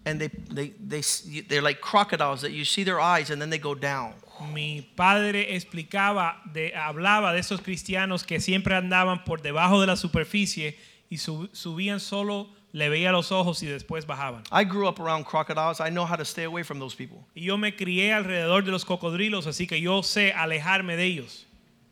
[0.06, 1.02] and they, they, they,
[1.48, 4.14] they're like crocodiles that you see their eyes and then they go down.
[4.54, 9.96] mi padre explicaba, de, hablaba de esos cristianos que siempre andaban por debajo de la
[9.96, 10.76] superficie
[11.10, 14.44] y sub- subían solo, le veía los ojos y después bajaban.
[14.52, 15.80] I grew up around crocodiles.
[15.80, 17.26] I know how to stay away from those people.
[17.36, 21.46] Y yo me crié alrededor de los cocodrilos, así que yo sé alejarme de ellos,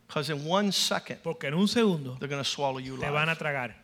[0.06, 3.28] Because in one second, porque en un segundo they're going to swallow you te van
[3.28, 3.74] a tragar.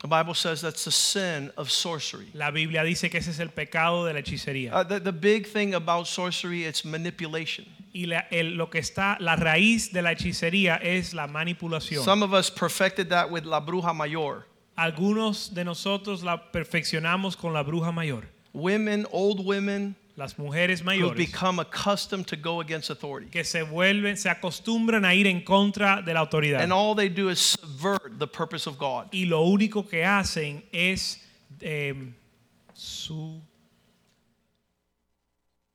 [0.00, 2.26] The Bible says that's the sin of sorcery.
[2.34, 4.72] La Biblia dice que ese es el pecado de la hechicería.
[4.74, 7.66] Uh, the, the big thing about sorcery, it's manipulation.
[7.94, 12.02] Y la- el- lo que está, la raíz de la hechicería es la manipulación.
[12.04, 14.44] Some of us perfected that with La Bruja Mayor.
[14.76, 18.28] Algunos de nosotros la perfeccionamos con la bruja mayor.
[18.52, 23.30] Women, old women, Las mujeres who mayores become accustomed to go against authority.
[23.30, 26.62] que se vuelven, se acostumbran a ir en contra de la autoridad.
[26.62, 29.08] And all they do is subvert the purpose of God.
[29.12, 31.20] y lo único que hacen es
[31.60, 32.12] eh,
[32.72, 33.42] su-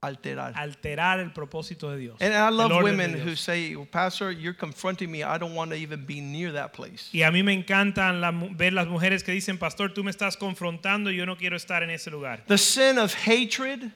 [0.03, 0.53] Alterar.
[0.55, 2.17] alterar el propósito de Dios.
[2.21, 5.23] And I love women who say, Pastor, you're confronting me.
[5.23, 7.09] I don't want to even be near that place.
[7.13, 10.35] Y a mí me encantan la ver las mujeres que dicen, pastor, tú me estás
[10.37, 12.39] confrontando y yo no quiero estar en ese lugar.
[12.47, 13.91] The sin of hatred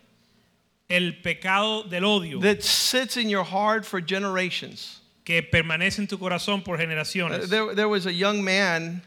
[0.87, 4.99] El pecado del odio that sits in your heart for generations.
[5.25, 7.49] que permanece en tu corazón por Uh, generaciones.
[7.49, 9.01] there, there was a young man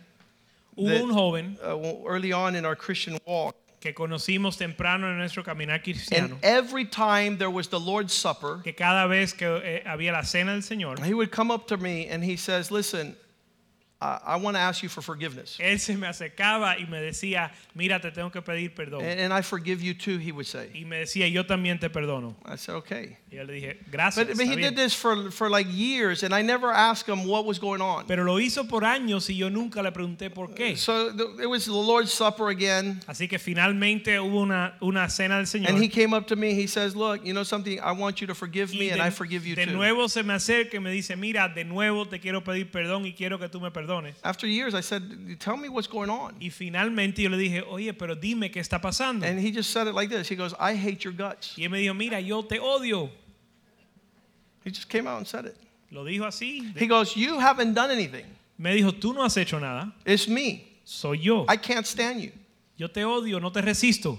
[0.76, 1.76] Hubo that- un joven uh,
[2.08, 3.54] early on in our Christian walk.
[3.80, 5.80] Que conocimos temprano en nuestro caminar
[6.12, 10.22] And every time there was the Lord's Supper, que cada vez que eh, había la
[10.22, 13.16] cena del Señor, he would come up to me and he says, Listen,
[14.00, 15.58] I, I want to ask you for forgiveness.
[15.60, 19.02] él se me acercaba y me decía, mira, te tengo que pedir perdón.
[19.02, 20.70] And, and I forgive you too, he would say.
[20.72, 22.36] Y me decía, yo también te perdono.
[22.46, 23.16] I said, Okay.
[23.30, 24.26] Y yo le dije, gracias.
[24.26, 24.72] But, but he bien".
[24.72, 28.06] did this for, for like years, and I never asked him what was going on.
[28.06, 30.78] Pero lo hizo por años y yo nunca le pregunté por qué.
[30.78, 33.00] So the, it was the Lord's Supper again.
[33.08, 35.70] Así que finalmente hubo una, una cena del Señor.
[35.70, 38.28] And he came up to me, he says, Look, you know something, I want you
[38.28, 39.72] to forgive me, and de, I forgive you de too.
[39.72, 43.12] nuevo se me acerca y me dice, mira, de nuevo te quiero pedir perdón y
[43.12, 43.87] quiero que tú me perdones.
[44.24, 45.02] After years, I said,
[45.40, 46.34] Tell me what's going on.
[46.40, 49.24] Y finalmente yo le dije, oye, pero dime qué está pasando.
[49.24, 51.54] And he just said it like this He goes, I hate your guts.
[51.56, 53.10] y él me dijo, mira, yo te odio.
[54.64, 55.56] He just came out and said it.
[55.90, 56.76] Lo dijo así.
[56.76, 58.26] He goes, You haven't done anything.
[58.58, 60.64] Me dijo, tú no has hecho nada, It's me.
[60.84, 61.44] soy yo.
[61.48, 62.32] I can't stand you.
[62.76, 64.18] Yo te odio, no te resisto.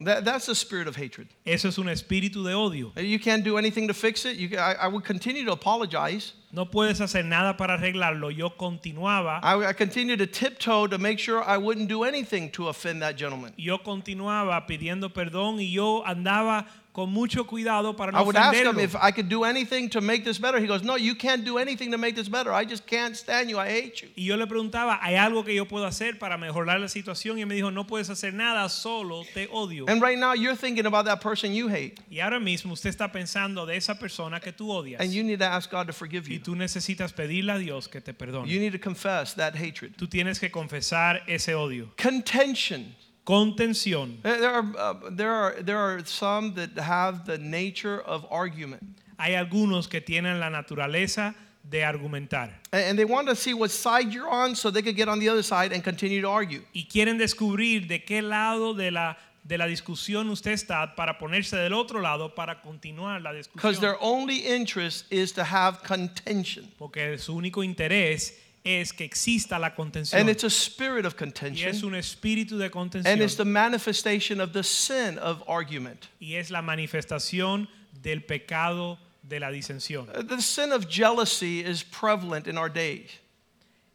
[0.00, 1.28] That, that's the spirit of hatred.
[1.46, 2.92] Eso es un espíritu de odio.
[2.96, 4.36] Uh, you can't do anything to fix it.
[4.36, 6.32] You, I, I would continue to apologize.
[6.52, 8.36] No puedes hacer nada para arreglarlo.
[8.36, 12.68] Yo continuaba, I, I continued to tiptoe to make sure I wouldn't do anything to
[12.68, 13.52] offend that gentleman.
[13.56, 18.54] yo continuaba pidiendo perdón y yo andaba con mucho cuidado para I no would ask
[18.54, 20.60] him if I could do anything to make this better.
[20.60, 22.52] He goes, No, you can't do anything to make this better.
[22.52, 23.58] I just can't stand you.
[23.58, 24.08] I hate you.
[24.16, 27.36] Y yo le preguntaba, ¿hay algo que yo puedo hacer para mejorar la situación?
[27.38, 29.86] Y él me dijo, no puedes hacer nada, solo te odio.
[29.88, 32.00] And right now, you're thinking about that person you hate.
[32.08, 35.00] Y ahora mismo usted está pensando de esa persona que tú odias.
[35.00, 36.40] And you need to ask God to forgive Y you.
[36.44, 38.46] tú necesitas pedirle a Dios que te You perdone.
[38.46, 39.96] need to confess that hatred.
[39.96, 41.90] Tú tienes que confesar ese odio.
[41.96, 42.94] Contention.
[43.24, 44.20] Contención.
[44.22, 48.82] There are, uh, there, are, there are some that have the nature of argument.
[49.18, 51.34] Hay algunos que tienen la naturaleza
[51.68, 52.50] de argumentar.
[52.72, 55.28] And they want to see what side you're on so they could get on the
[55.30, 56.60] other side and continue to argue.
[56.74, 61.56] y quieren descubrir de qué lado de la, de la discusión usted está para ponerse
[61.56, 63.80] del otro lado para continuar la Because discusión.
[63.80, 66.70] their only interest is to have contention.
[66.78, 70.18] Porque su único interés es que exista la contención.
[70.20, 71.84] And it's a spirit of y es contention.
[71.84, 73.06] un espíritu de contención.
[73.12, 76.08] And it's the manifestation of the sin of argument.
[76.20, 77.68] y es la manifestación
[78.02, 80.08] del pecado de la disensión.
[80.14, 83.10] Uh, The sin of jealousy is prevalent in our days.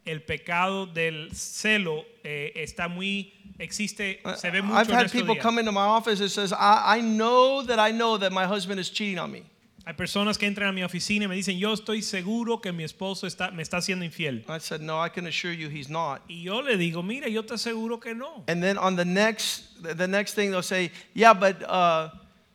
[0.06, 5.34] El pecado del celo eh, está muy existe, se ve mucho Uh, I've had people
[5.34, 5.42] día.
[5.42, 8.80] come into my office and says, I, I know that I know that my husband
[8.80, 9.42] is cheating on me.
[9.86, 12.84] Hay personas que entran a mi oficina y me dicen, yo estoy seguro que mi
[12.84, 14.44] esposo está, me está haciendo infiel.
[14.48, 16.20] I said, No, I can assure you he's not.
[16.28, 18.44] Y yo le digo, mira, yo te aseguro que no.
[18.46, 22.10] And then on the next, the next thing they'll say, Yeah, but uh,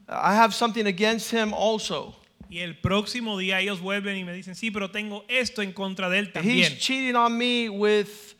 [0.08, 2.16] I have something against him also.
[2.48, 6.10] Y el próximo día ellos vuelven y me dicen, sí, pero tengo esto en contra
[6.12, 6.78] de él He's también.
[6.78, 8.36] cheating on me with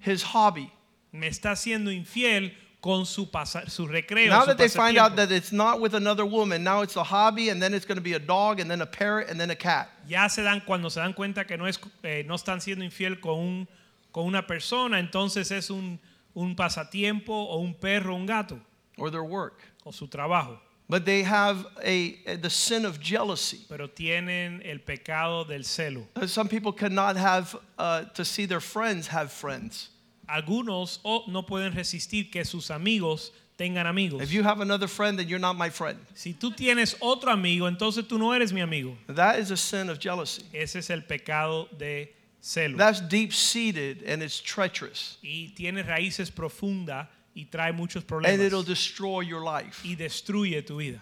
[0.00, 0.70] his hobby.
[1.10, 2.56] Me está haciendo infiel
[2.88, 4.30] con su, pasa- su recreo.
[4.30, 7.02] Now su that they find out that it's not with another woman, now it's a
[7.04, 9.50] hobby, and then it's going to be a dog, and then a parrot, and then
[9.50, 9.88] a cat.
[10.08, 13.20] ya se dan cuando se dan cuenta que no es eh, no están siendo infiel
[13.20, 13.68] con un
[14.10, 15.98] con una persona entonces es un,
[16.34, 18.58] un pasatiempo o un perro un gato
[18.96, 19.60] or their work.
[19.84, 20.58] o su trabajo
[20.90, 23.66] But they have a, a- the sin of jealousy.
[23.68, 28.60] pero tienen el pecado del celo Uh, Some people cannot have uh, to see their
[28.62, 29.90] friends have friends.
[30.28, 34.22] Algunos o no pueden resistir que sus amigos tengan amigos.
[34.22, 35.98] If you have another friend, then you're not my friend.
[36.14, 38.96] Si tú tienes otro amigo, entonces tú no eres mi amigo.
[39.08, 40.44] That is a sin of jealousy.
[40.52, 42.76] Ese es el pecado de celo.
[42.76, 45.18] That's deep seated and it's treacherous.
[45.22, 49.82] y tiene raíces profundas y trae muchos And it'll problemas destroy your life.
[49.84, 51.00] y destruye tu vida.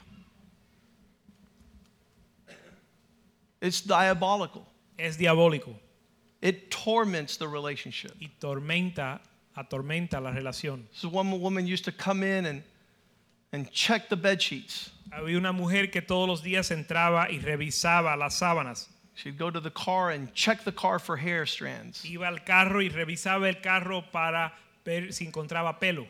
[3.61, 4.65] It's diabolical.
[4.99, 5.75] Es diabólico
[6.43, 8.13] It torments the relationship.
[8.21, 9.21] y tormenta,
[9.57, 10.85] atormenta la relación.
[10.93, 12.63] So one woman used to come in and,
[13.53, 14.91] and check the bed sheets.
[15.13, 18.89] Había una mujer que todos los días entraba y revisaba las sábanas.
[19.15, 22.05] She'd go to the car and check the car for hair strands.
[22.05, 24.53] Iba al carro y revisaba el carro para
[24.85, 26.07] ver si encontraba pelo.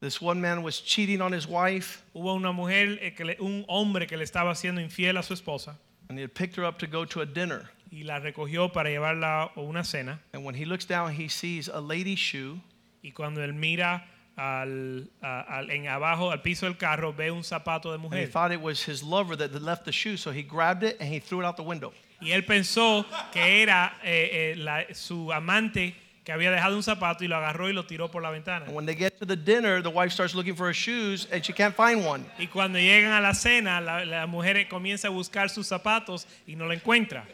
[0.00, 4.16] This one man was cheating on his wife, Hubo una mujer, eh, un hombre que
[4.16, 5.76] le estaba haciendo infiel a su esposa
[6.08, 7.70] and he had picked her up to go to a dinner.
[7.94, 10.20] Y la recogió para llevarla a una cena.
[10.32, 12.60] And when he looks down, he sees a lady's shoe
[13.02, 17.90] Y cuando él mira al, al- en abajo al piso del carro, ve un zapato
[17.90, 18.26] de and he mujer.
[18.30, 21.20] thought it was his lover that left the shoe, so he grabbed it and he
[21.20, 21.92] threw it out the window.
[22.20, 27.22] Y él pensó que era eh, eh, la- su amante que había dejado un zapato
[27.22, 28.64] y lo agarró y lo tiró por la ventana.
[28.64, 31.44] And when they get to the dinner, the wife starts looking for her shoes and
[31.44, 32.24] she can't find one.
[32.38, 36.56] Y cuando llegan a la cena, la, la mujer comienza a buscar sus zapatos y
[36.56, 37.26] no lo encuentra.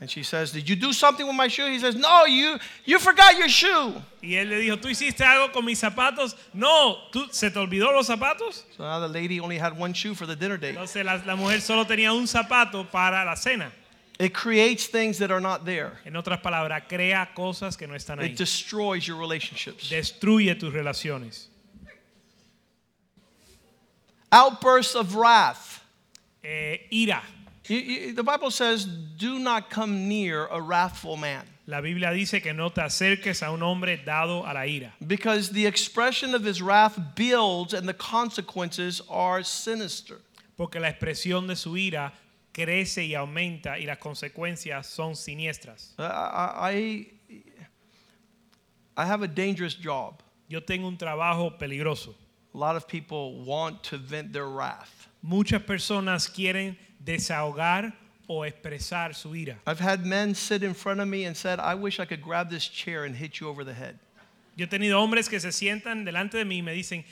[0.00, 1.66] And she says, Did you do something with my shoe?
[1.66, 3.94] He says, No, you you forgot your shoe.
[4.22, 6.34] Y él le dijo, ¿tú hiciste algo con mis zapatos?
[6.54, 8.64] No, ¿tú, ¿se te olvidó los zapatos?
[8.76, 10.74] So now the lady only had one shoe for the dinner date.
[10.74, 13.72] Entonces la, la mujer solo tenía un zapato para la cena.
[14.18, 15.98] It creates things that are not there.
[16.04, 18.30] En otras palabras, crea cosas que no están ahí.
[18.30, 19.90] It destroys your relationships.
[19.90, 21.46] Destruye tus relaciones.
[24.32, 25.82] Outbursts of wrath.
[26.42, 27.22] Eh, ira.
[27.70, 31.46] You- you- the Bible says, Do not come near a wrathful man.
[31.66, 34.92] La Biblia dice que no te acerques a un hombre dado a la ira.
[35.06, 40.16] Because the expression of his wrath builds and the consequences are sinister.
[40.56, 42.12] Porque la expresión de su ira
[42.52, 45.92] crece y aumenta y las consecuencias son siniestras.
[45.96, 47.42] Uh, I, I,
[48.96, 50.22] I have a dangerous job.
[50.48, 52.14] Yo tengo un trabajo peligroso.
[52.52, 55.06] A lot of people want to vent their wrath.
[55.22, 57.94] Muchas personas quieren desahogar
[58.26, 59.58] o expresar su ira.
[59.66, 62.50] I've had men sit in front of me and said, I wish I could grab
[62.50, 63.98] this chair and hit you over the head.
[64.56, 67.04] Yo he tenido hombres que se sientan delante de mí y me dicen,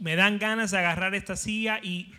[0.00, 2.12] me dan ganas de agarrar esta silla y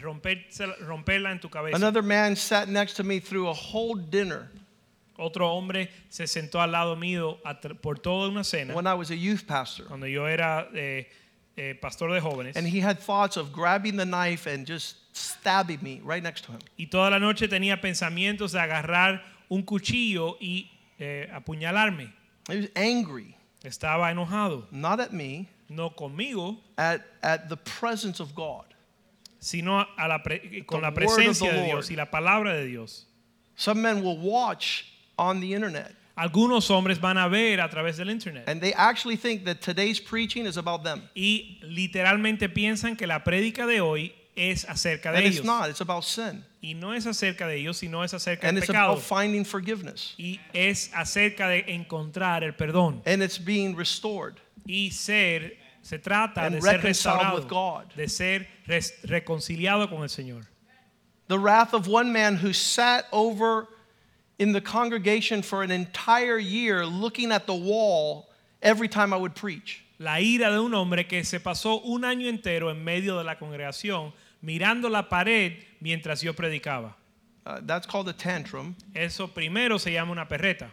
[0.00, 1.76] romperla en tu cabeza.
[1.76, 4.50] Another man sat next to me through a whole dinner
[5.18, 7.38] Otro hombre se sentó al lado mío
[7.80, 9.86] por toda una cena when I was a youth pastor.
[9.86, 11.06] cuando yo era eh,
[11.56, 15.78] eh, pastor de jóvenes And he had thoughts of grabbing the knife and just stabbing
[15.82, 16.60] me right next to him.
[16.78, 22.12] y toda la noche tenía pensamientos de agarrar un cuchillo y eh, apuñalarme.
[22.48, 28.34] He was angry, Estaba enojado, not at me, no conmigo, at, at the presence of
[28.34, 28.64] God.
[29.38, 33.06] sino a la pre- con The la presencia de Dios y la palabra de Dios.
[33.56, 34.84] Some men will watch
[35.18, 39.16] on the internet Algunos hombres van a ver a través del internet and they actually
[39.16, 41.02] think that today's preaching is about them.
[41.14, 45.46] y literalmente piensan que la prédica de hoy es acerca de And it's ellos.
[45.46, 46.44] not, it's about sin.
[46.62, 48.92] Y no es acerca de ellos, sino es acerca And del it's pecado.
[48.92, 50.14] about finding forgiveness.
[50.18, 53.02] Y es acerca de encontrar el perdón.
[53.06, 54.34] And it's being restored.
[54.66, 57.86] Y ser, se trata And de ser restaurado, with God.
[57.96, 58.46] de ser
[59.04, 60.46] reconciliado con el Señor.
[61.28, 63.66] The wrath of one man who sat over
[64.42, 68.28] in the congregation for an entire year looking at the wall
[68.60, 69.84] every time I would preach.
[70.00, 73.36] La ira de un hombre que se pasó un año entero en medio de la
[73.36, 74.12] congregación
[74.42, 76.92] mirando la pared mientras yo predicaba.
[77.46, 80.68] Uh, that's called a tantrum, Eso primero se llama una perreta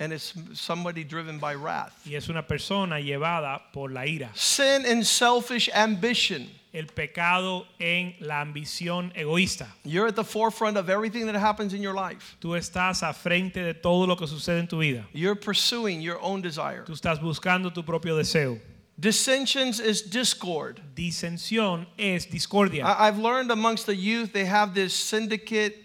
[0.00, 1.92] and it's somebody driven by wrath.
[2.04, 4.30] y es una persona llevada por la ira.
[4.34, 6.48] Sin and selfish ambition.
[6.74, 9.68] El pecado en la ambición egoísta.
[9.84, 12.36] You're at the forefront of everything that happens in your life.
[12.40, 15.06] Tú estás a frente de todo lo que sucede en tu vida.
[15.12, 16.82] You're pursuing your own desire.
[16.84, 18.58] Tú estás buscando tu propio deseo.
[18.98, 20.80] Dissensions is discord.
[20.96, 22.84] Disensión es discordia.
[22.84, 25.76] I- I've learned amongst the youth they have this syndicate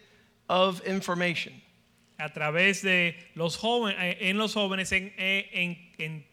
[0.49, 1.53] of information.
[2.19, 6.23] A través de los jóvenes, en los jóvenes en- en- en-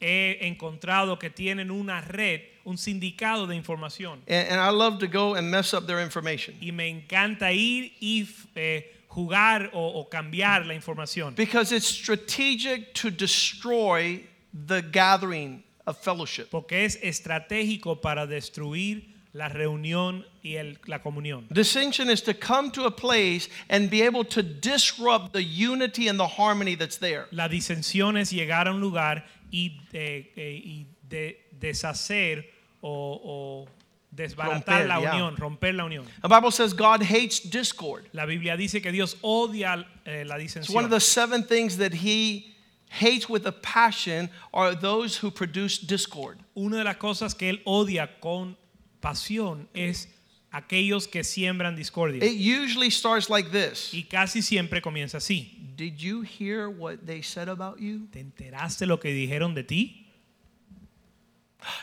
[0.00, 4.18] he encontrado que tienen una red, un sindicado de información.
[4.28, 6.54] And, and I love to go and mess up their information.
[6.60, 11.34] Y me encanta ir y eh, jugar o, o cambiar la información.
[11.36, 14.20] Because it's strategic to destroy
[14.52, 16.50] the gathering of fellowship.
[16.50, 21.46] Porque es estratégico para destruir la reunión y el- la comunión.
[21.52, 26.18] Dissension is to come to a place and be able to disrupt the unity and
[26.18, 27.26] the harmony that's there.
[27.30, 32.44] La disensión es llegar a un lugar y, eh, eh, y de- deshacer
[32.86, 33.68] o, o
[34.10, 35.12] desbaratar Romper, la yeah.
[35.12, 36.04] unión, romper la unión.
[36.22, 38.08] The Bible says God hates discord.
[38.12, 41.92] La Biblia dice que Dios odia eh, la It's one of the seven things that
[41.92, 42.54] he
[42.88, 46.38] hates with a passion are those who produce discord.
[46.56, 48.56] Una de las cosas que él odia con
[49.02, 50.06] pasión es
[50.52, 52.22] aquellos que siembran discordia.
[52.22, 53.92] It usually starts like this.
[53.92, 55.74] Y casi siempre comienza así.
[55.76, 58.08] Did you hear what they said about you?
[58.10, 60.05] ¿Te enteraste lo que dijeron de ti?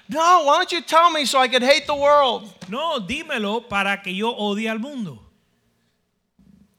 [0.08, 2.54] No, why don't you tell me so I could hate the world?
[2.70, 5.20] No, dímelo para que yo odie al mundo.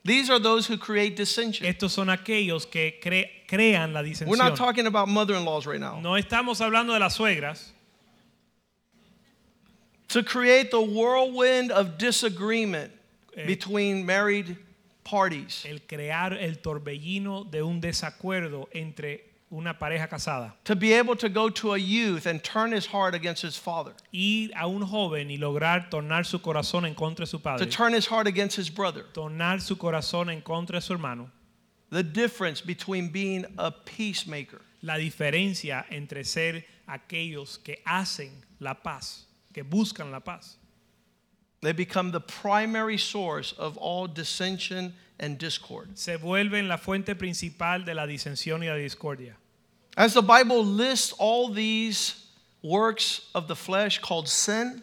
[0.04, 1.66] These are those who create dissension.
[1.66, 5.80] Estos son aquellos que cre- crean la We're not talking about mother in laws right
[5.80, 5.98] now.
[6.00, 7.70] No estamos hablando de las suegras.
[10.08, 12.92] To create the whirlwind of disagreement
[13.36, 13.46] Eh.
[13.46, 14.56] between married
[15.02, 15.64] parties.
[15.68, 20.52] El crear el torbellino de un desacuerdo entre una pareja casada.
[20.64, 23.92] To be able to go to a youth and turn his heart against his father.
[24.12, 27.64] Ir a un joven y lograr tornar su corazón en contra de su padre.
[27.64, 29.04] To turn his heart against his brother.
[29.12, 31.30] Tornar su corazón en contra de su hermano.
[31.90, 38.30] The difference between being a peacemaker La diferencia entre ser aquellos que hacen
[38.60, 40.56] la paz, que buscan la paz.
[41.62, 45.96] They become the primary source of all dissension and discord.
[45.96, 49.36] Se vuelven la fuente principal de la disensión y la discordia.
[49.96, 52.26] As the Bible lists all these
[52.62, 54.82] works of the flesh called sin,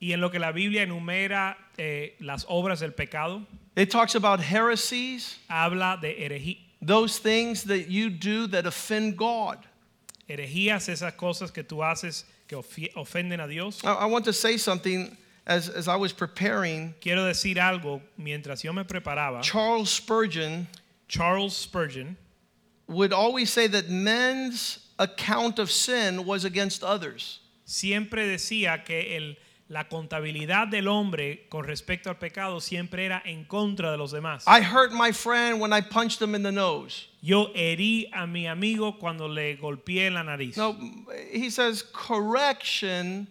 [0.00, 4.38] Y en lo que la Biblia enumera eh, las obras del pecado, it talks about
[4.40, 9.58] heresies, habla de herejí- those things that you do that offend God.
[10.28, 12.56] herejías, esas cosas que tú haces que
[12.96, 13.82] ofenden a Dios.
[13.84, 15.16] I, I want to say something
[15.46, 16.94] as, as I was preparing.
[17.00, 19.42] Quiero decir algo mientras yo me preparaba.
[19.42, 20.66] Charles Spurgeon
[21.08, 22.16] Charles Spurgeon
[22.88, 27.40] would always say that men's account of sin was against others.
[27.66, 29.36] siempre decía que el-
[29.70, 34.44] la contabilidad del hombre con respecto al pecado siempre era en contra de los demás.
[34.46, 37.06] I hurt my friend when I punched him in the nose.
[37.22, 40.58] Yo herí a mi amigo cuando le golpeé en la nariz.
[40.58, 40.76] No,
[41.32, 43.26] he says correction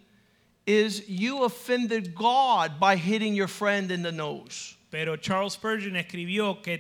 [0.66, 4.76] is you offended God by hitting your friend in the nose.
[4.92, 6.80] Pero Charles Spurgeon escribió que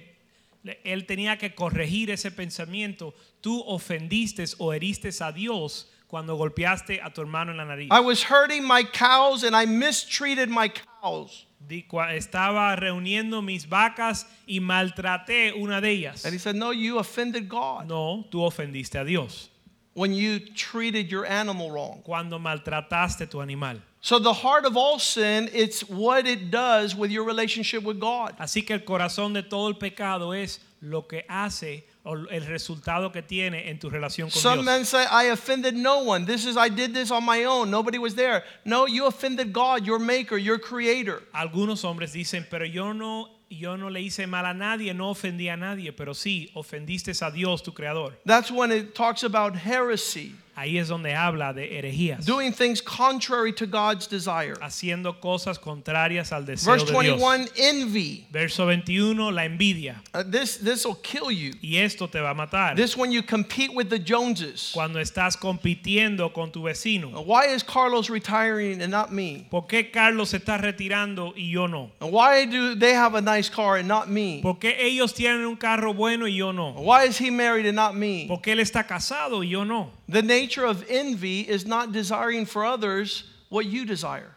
[0.85, 3.13] él tenía que corregir ese pensamiento.
[3.41, 7.89] Tú ofendiste o heriste a Dios cuando golpeaste a tu hermano en la nariz.
[7.91, 11.45] I was hurting my cows and I mistreated my cows.
[11.67, 16.25] Estaba reuniendo mis vacas y maltraté una de ellas.
[16.25, 19.49] And he said, No, you offended God No, tú ofendiste a Dios
[19.93, 22.01] when you treated your animal wrong.
[22.03, 23.77] cuando maltrataste tu animal.
[24.01, 28.35] So, the heart of all sin, it's what it does with your relationship with God.
[28.37, 33.13] Así que el corazón de todo el pecado es lo que hace o el resultado
[33.13, 34.65] que tiene en tu relación con Some Dios.
[34.65, 36.25] men say, I offended no one.
[36.25, 37.71] This is, I did this on my own.
[37.71, 38.43] Nobody was there.
[38.65, 41.23] No, you offended God, your maker, your creator.
[41.33, 45.49] Algunos hombres dicen, pero yo no, yo no le hice mal a nadie, no ofendí
[45.49, 48.17] a nadie, pero sí ofendiste a Dios, tu creador.
[48.25, 53.51] That's when it talks about heresy, Ahí es donde habla de herejías, doing things contrary
[53.53, 54.53] to God's desire.
[54.61, 57.19] haciendo cosas contrarias al deseo Verse de Dios.
[57.19, 58.25] 21, envy.
[58.31, 60.01] Verso 21, la envidia.
[60.13, 61.53] Uh, this this will kill you.
[61.61, 62.75] Y esto te va a matar.
[62.75, 64.71] This when you compete with the Joneses.
[64.73, 67.23] Cuando estás compitiendo con tu vecino.
[67.25, 69.47] Why is Carlos retiring and not me?
[69.49, 71.91] ¿Por qué Carlos se está retirando y yo no?
[71.99, 74.41] Why do they have a nice car and not me?
[74.41, 76.73] ¿Por qué ellos tienen un carro bueno y yo no?
[76.73, 78.25] Why is he married and not me?
[78.27, 79.91] ¿Por qué él está casado y yo no?
[80.07, 84.35] The nature of envy is not desiring for others what you desire.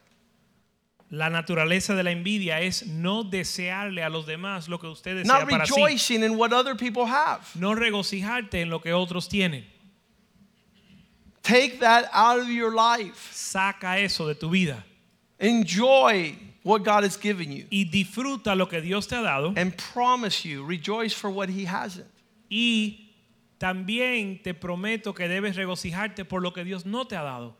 [1.11, 5.25] La naturaleza de la envidia es no desearle a los demás lo que usted desea
[5.41, 5.71] Not para sí.
[5.71, 7.49] rejoicing in what other people have.
[7.55, 9.65] No regocijarte en lo que otros tienen.
[11.43, 13.31] Take that out of your life.
[13.33, 14.83] Saca eso de tu vida
[15.39, 17.67] Enjoy what God has given you.
[17.71, 21.65] y disfruta lo que Dios te ha dado And promise you, rejoice for what he
[21.67, 22.07] hasn't.
[22.51, 23.06] y
[23.59, 27.57] también te prometo que debes regocijarte por lo que Dios no te ha dado.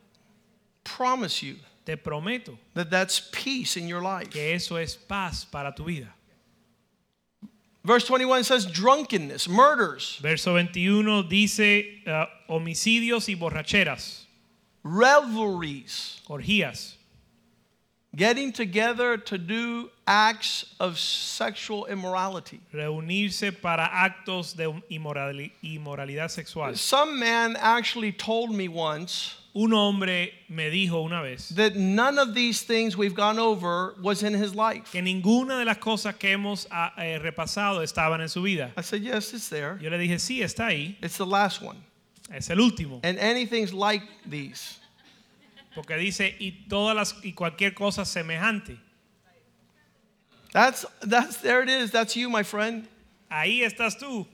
[0.83, 4.29] Promise you Te prometo that that's peace in your life.
[4.29, 6.13] que eso es paz para tu vida.
[7.81, 14.25] Verse 21 says drunkenness, murders, Verso 21 dice uh, homicidios y borracheras,
[14.83, 16.96] revelries, orgías,
[18.17, 22.59] getting together to do acts of sexual immorality.
[22.73, 26.75] reunirse para actos de inmorali- inmoralidad sexual.
[26.75, 32.35] Some man actually told me once Un hombre me dijo una vez that none of
[32.35, 34.91] these things we've gone over was in his life.
[34.91, 38.71] que ninguna de las cosas que hemos ah, eh, repasado estaban en su vida.
[38.77, 39.79] I said, Yes, it's there.
[39.81, 41.77] Yo le dije, sí, está ahí, It's the last one.
[42.31, 42.99] es el último.
[43.03, 44.79] And anything's like these.
[45.77, 48.79] Porque dice y todas las y cualquier cosa semejante.
[50.51, 51.91] That's that's there it is.
[51.91, 52.87] That's you, my friend.
[53.29, 54.25] Ahí estás tú.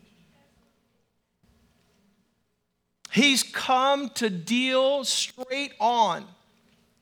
[3.11, 6.25] He's come to deal straight on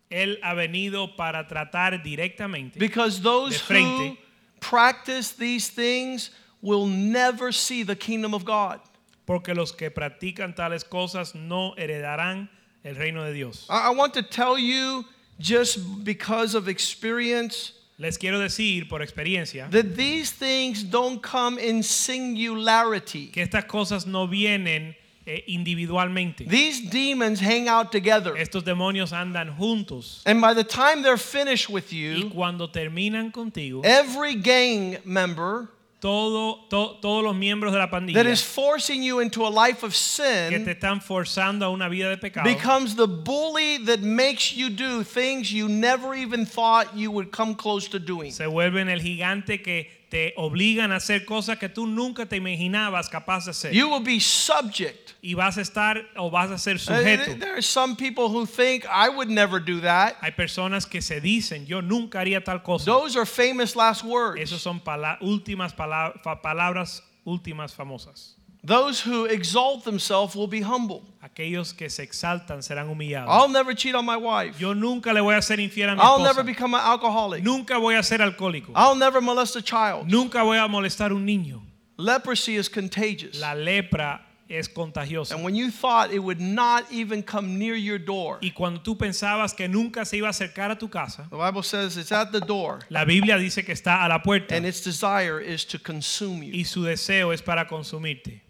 [0.09, 2.79] Él ha venido para tratar directamente.
[2.79, 4.17] because those who
[4.59, 6.31] practice these things
[6.63, 8.79] will never see the kingdom of God.
[9.27, 12.49] Porque los que practican tales cosas no heredarán
[12.83, 13.65] el reino de Dios.
[13.69, 15.05] I I want to tell you
[15.39, 21.83] just because of experience Les quiero decir por experiencia that these things don't come in
[21.83, 23.27] singularity.
[23.27, 24.95] que estas cosas no vienen
[25.27, 26.47] eh, individualmente.
[26.47, 28.35] These demons hang out together.
[28.35, 33.31] Estos demonios andan juntos And by the time they're finished with y you, cuando terminan
[33.31, 35.69] contigo, every gang member
[36.01, 39.83] todo, to- todos los miembros de la pandilla that is forcing you into a life
[39.83, 43.99] of que te sin están forzando a una vida de pecado becomes the bully that
[44.01, 48.31] makes you do things you never even thought you would come close to doing.
[48.31, 53.07] se vuelven el gigante que te obligan a hacer cosas que tú nunca te imaginabas
[53.09, 53.73] capaz de hacer.
[53.73, 55.13] You will be subject.
[55.23, 57.39] y vas a estar o vas a ser Uh, sujeto.
[57.39, 60.17] There are some people who think I would never do that.
[60.21, 62.85] Hay personas que se dicen, yo nunca haría tal cosa.
[62.85, 64.41] Those are famous last words.
[64.41, 68.35] Esas son pala- últimas pala- palabras últimas famosas.
[68.63, 71.01] Those who exalt themselves will be humble.
[71.23, 73.27] Aquellos que se exaltan serán humillados.
[73.27, 74.59] I'll never cheat on my wife.
[74.59, 76.23] Yo nunca le voy a ser infiel a mi I'll esposa.
[76.23, 77.43] never become an alcoholic.
[77.43, 78.71] Nunca voy a ser alcohólico.
[78.75, 80.07] I'll never molest a child.
[80.11, 81.61] Nunca voy a molestar un niño.
[81.97, 83.39] Leprosy is contagious.
[83.39, 85.31] La lepra es contagiosa.
[85.33, 88.95] And when you thought it would not even come near your door, Y cuando tú
[88.95, 92.31] pensabas que nunca se iba a acercar a tu casa, the Bible says it's at
[92.31, 95.79] the door la Biblia dice que está a la puerta and its desire is to
[95.79, 96.51] consume you.
[96.53, 98.41] y su deseo es para consumirte.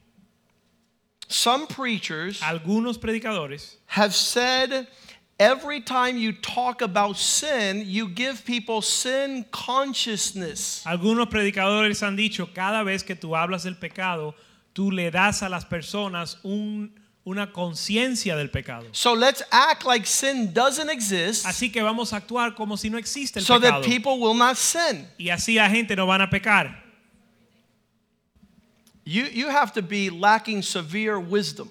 [1.32, 4.88] Some preachers Algunos predicadores have said
[5.40, 10.84] every time you talk about sin, you give people sin consciousness.
[10.86, 14.36] Algunos predicadores han dicho, cada vez que tú hablas del pecado,
[14.74, 16.92] tú le das a las personas un-
[17.24, 18.88] una conciencia del pecado.
[18.94, 22.98] So let's act like sin doesn't exist Así que vamos a actuar como si no
[22.98, 25.08] existe el so that people will not sin.
[25.20, 26.81] Y así la gente no van a pecar.
[29.04, 31.70] You, you have to be lacking severe wisdom.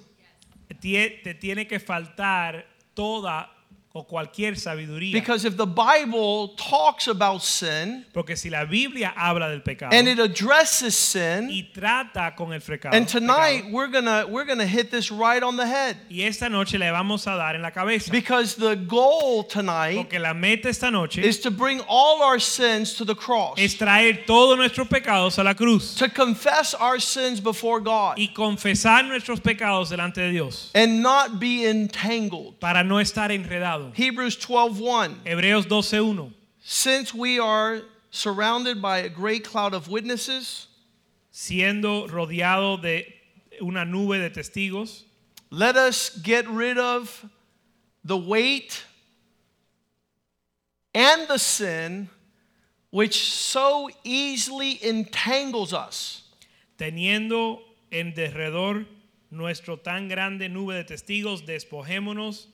[0.81, 2.64] Te tiene que faltar
[2.95, 3.49] toda
[3.93, 5.12] o cualquier sabiduría.
[5.12, 10.07] Because if the Bible talks about sin Porque si la Biblia habla del pecado and
[10.07, 14.64] it addresses sin, y trata con el pecado, and tonight pecado, we're gonna we're gonna
[14.64, 15.97] hit this right on the head.
[16.09, 18.12] y esta noche le vamos a dar en la cabeza.
[18.12, 22.95] Because the goal tonight Porque la meta esta noche is to bring all our sins
[22.95, 23.59] to the cross.
[23.59, 28.28] es traer todos nuestros pecados a la cruz To confess our sins before God y
[28.32, 32.55] confesar nuestros pecados delante de Dios and not be entangled.
[32.61, 33.80] para no estar enredado.
[33.95, 40.66] Hebrews 12:1 Hebreos 12:1 Since we are surrounded by a great cloud of witnesses,
[41.33, 43.07] siendo rodeado de
[43.62, 45.05] una nube de testigos,
[45.51, 47.24] let us get rid of
[48.05, 48.85] the weight
[50.95, 52.09] and the sin
[52.91, 56.20] which so easily entangles us.
[56.81, 57.61] teniendo
[57.91, 58.87] en derredor
[59.31, 62.47] nuestro tan grande nube de testigos, despojémonos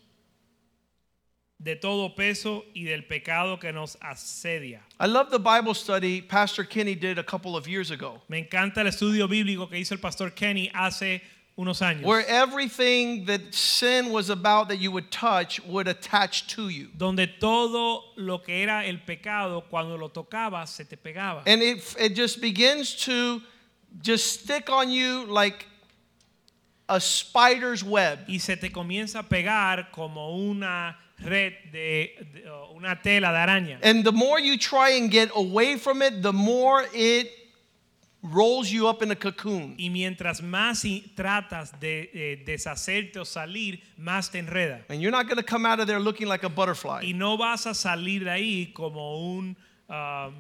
[1.58, 4.80] de todo peso y del pecado que nos asedia.
[5.00, 8.78] I love the Bible study Pastor Kenny did a couple of years ago, Me encanta
[8.78, 11.22] el estudio bíblico que hizo el pastor Kenny hace
[11.56, 16.68] unos años, where everything that sin was about that you would touch would attach to
[16.68, 16.88] you.
[16.94, 21.42] donde todo lo que era el pecado cuando lo tocabas se te pegaba.
[21.46, 23.40] And it, it just begins to
[24.02, 25.64] just stick on you like
[26.90, 28.18] a spider's web.
[28.28, 33.38] y se te comienza a pegar como una red de, de- o una tela de
[33.38, 33.78] araña.
[33.82, 37.30] And the more you try and get away from it, the more it
[38.22, 39.76] rolls you up in a cocoon.
[39.78, 44.84] Y mientras más tratas de eh, deshacerte o salir, más te enreda.
[44.88, 47.02] And you're not going to come out of there looking like a butterfly.
[47.02, 49.56] Y no vas a salir de ahí como un,
[49.88, 50.30] ah,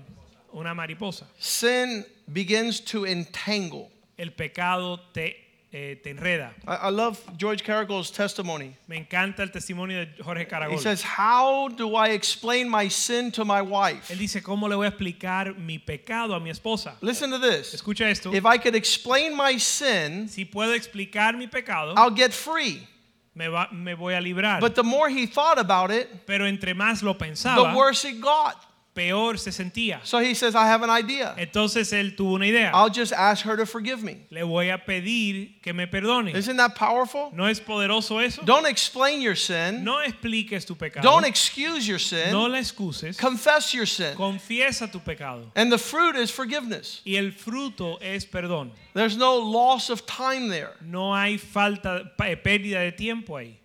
[0.52, 1.26] una mariposa.
[1.38, 3.90] Sin begins to entangle.
[4.18, 5.36] El pecado te,
[5.76, 6.54] eh, te enreda.
[6.66, 8.74] I, I love George Caragol's testimony.
[8.88, 13.44] Me encanta el testimonio de Jorge He says, How do I explain my sin to
[13.44, 14.10] my wife?
[14.10, 16.94] Él dice, ¿cómo le voy a explicar mi pecado a mi esposa?
[17.02, 17.74] Listen to this.
[17.74, 18.32] Escucha esto.
[18.32, 22.88] If I could explain my sin, Si puedo explicar mi pecado, I'll get free.
[23.34, 24.60] me, va- me voy a librar.
[24.60, 28.18] But the more he thought about it, Pero entre más lo pensaba, the worse it
[28.20, 28.56] got.
[28.96, 30.00] Peor se sentía.
[30.04, 31.34] So he says, I have an idea.
[31.36, 32.70] Entonces él tuvo una idea.
[32.72, 34.26] I'll just ask her to forgive me.
[34.30, 36.34] Le voy a pedir que me perdone.
[36.34, 37.30] Isn't that powerful?
[37.34, 38.42] ¿No es poderoso eso?
[38.42, 39.84] Don't explain your sin.
[39.84, 41.02] No expliques tu pecado.
[41.02, 42.32] Don't excuse your sin.
[42.32, 43.18] No la excuses.
[43.18, 44.16] Confess your sin.
[44.16, 45.52] Confiesa tu pecado.
[45.54, 47.02] And the fruit is forgiveness.
[47.04, 48.70] Y el fruto es perdón.
[48.94, 50.72] There's no loss of time there.
[50.80, 53.56] No hay falta, eh, pérdida de tiempo ahí.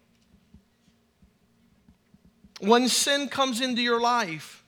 [2.59, 4.60] When sin comes into your life,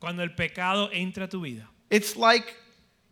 [0.00, 1.68] Cuando el pecado entra a tu vida.
[1.90, 2.56] it's like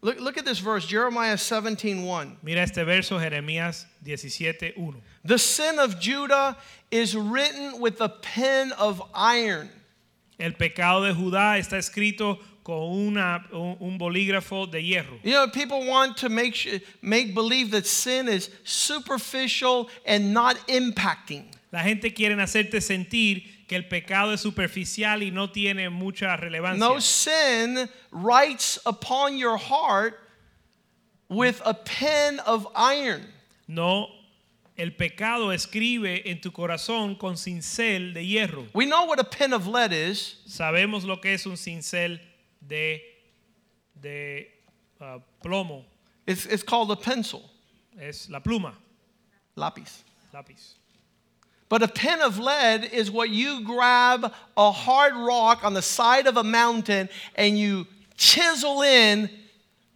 [0.01, 2.37] look, look at this verse, Jeremiah 17:1.
[2.43, 5.01] Mira este verso, Jeremías 17:1.
[5.25, 6.57] The sin of Judah
[6.91, 9.71] is written with a pen of iron.
[10.39, 15.19] El pecado de Judá está escrito con una, un, un bolígrafo de hierro.
[15.25, 16.55] You know, people want to make
[17.03, 21.47] make believe that sin is superficial and not impacting.
[21.73, 26.79] La gente quiere hacerte sentir que el pecado es superficial y no tiene mucha relevancia.
[26.79, 30.19] No sin writes upon your heart
[31.29, 33.27] with a pen of iron.
[33.69, 34.09] No,
[34.77, 38.67] el pecado escribe en tu corazón con cincel de hierro.
[38.73, 40.41] We know what a pen of lead is.
[40.47, 42.19] Sabemos lo que es un cincel
[42.67, 43.03] de,
[44.01, 44.47] de
[45.01, 45.85] ah, plomo.
[46.27, 47.43] It's, it's called a pencil,
[47.99, 48.73] Es la pluma,
[49.57, 50.03] lápiz.
[50.33, 50.78] lápiz.
[51.69, 56.27] But a pen of lead is what you grab a hard rock on the side
[56.27, 59.29] of a mountain and you chisel in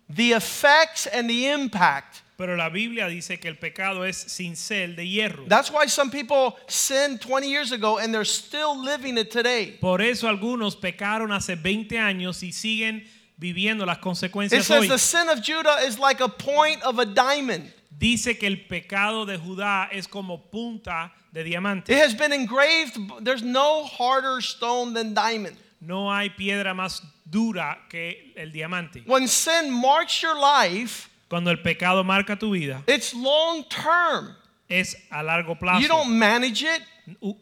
[0.08, 2.22] the effects and the impact.
[2.36, 5.48] Pero la Biblia dice que el pecado es cincel de hierro.
[5.48, 9.78] That's why some people sinned 20 years ago and they're still living it today.
[9.80, 13.04] Por eso algunos pecaron hace 20 años y siguen
[13.38, 14.88] viviendo las consecuencias It consecuencias says hoy.
[14.88, 17.72] the sin of Judah is like a point of a diamond.
[18.02, 21.92] Dice que el pecado de Judá es como punta de diamante.
[21.92, 25.56] It has been engraved, there's no harder stone than diamond.
[25.80, 29.02] No hay piedra más dura que el diamante.
[29.06, 34.34] When sin marks your life, Cuando el pecado marca tu vida, it's long term.
[34.68, 35.80] es a largo plazo.
[35.80, 36.82] You don't manage it,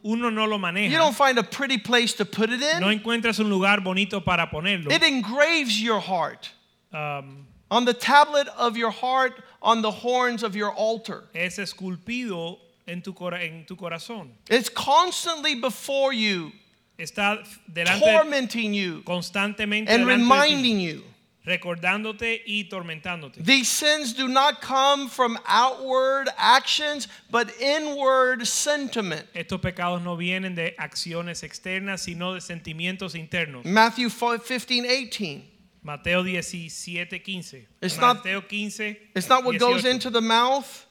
[0.05, 0.99] Uno no lo you maneja.
[0.99, 3.01] don't find a pretty place to put it No in.
[3.01, 4.91] encuentras un lugar bonito para ponerlo.
[4.93, 6.51] It engraves your heart
[6.93, 9.33] Um, on the tablet of your heart,
[9.63, 11.25] on the horns of your altar.
[11.35, 14.31] es esculpido en tu, cora- en tu corazón.
[14.49, 16.53] It's constantly before you,
[16.99, 17.39] Está
[17.73, 21.05] delante tormenting you constantemente and delante de ti, reminding you.
[21.47, 23.43] recordándote y tormentándote.
[23.45, 29.27] These sins do not come from outward actions, but inward sentiment.
[29.35, 33.65] Estos pecados no vienen de acciones externas, sino de sentimientos internos.
[33.65, 35.43] Matthew 15, 18.
[35.83, 36.69] Mateo 17,
[37.07, 37.67] 15.
[37.81, 38.97] It's not- 15.
[39.15, 40.87] It's not what goes into the mouth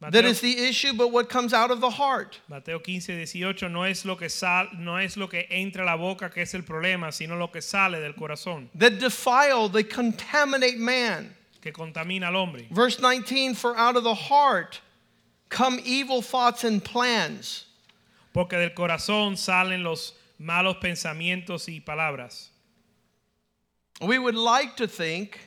[0.00, 2.40] that Mateo, is the issue, but what comes out of the heart.
[2.48, 5.96] Mateo 15, 18 no es lo que sal, no es lo que entra a la
[5.96, 10.78] boca que es el problema, sino lo que sale del corazón, That defile, they contaminate
[10.78, 11.36] man.
[11.60, 12.66] que contamina al hombre.
[12.72, 14.80] Verse 19 For out of the heart
[15.48, 17.66] come evil thoughts and plans.
[18.34, 22.48] Porque del corazón salen los malos pensamientos y palabras.
[24.00, 25.38] We would like to think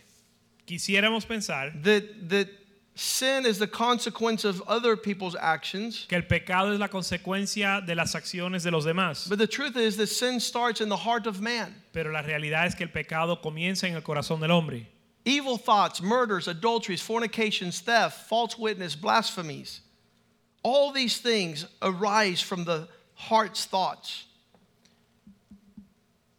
[0.68, 2.50] Quisiéramos pensar that, that
[2.96, 6.06] sin is the consequence of other people's actions.
[6.08, 9.30] que el pecado es la consecuencia de las acciones de los demás.
[9.30, 11.76] But the truth is that sin starts in the heart of man.
[11.94, 14.88] Pero la realidad es que el pecado comienza en el corazón del hombre.
[15.26, 19.82] Evil thoughts, murders, adulteries, fornications, theft, false witness, blasphemies.
[20.64, 24.26] All these things arise from the heart's thoughts.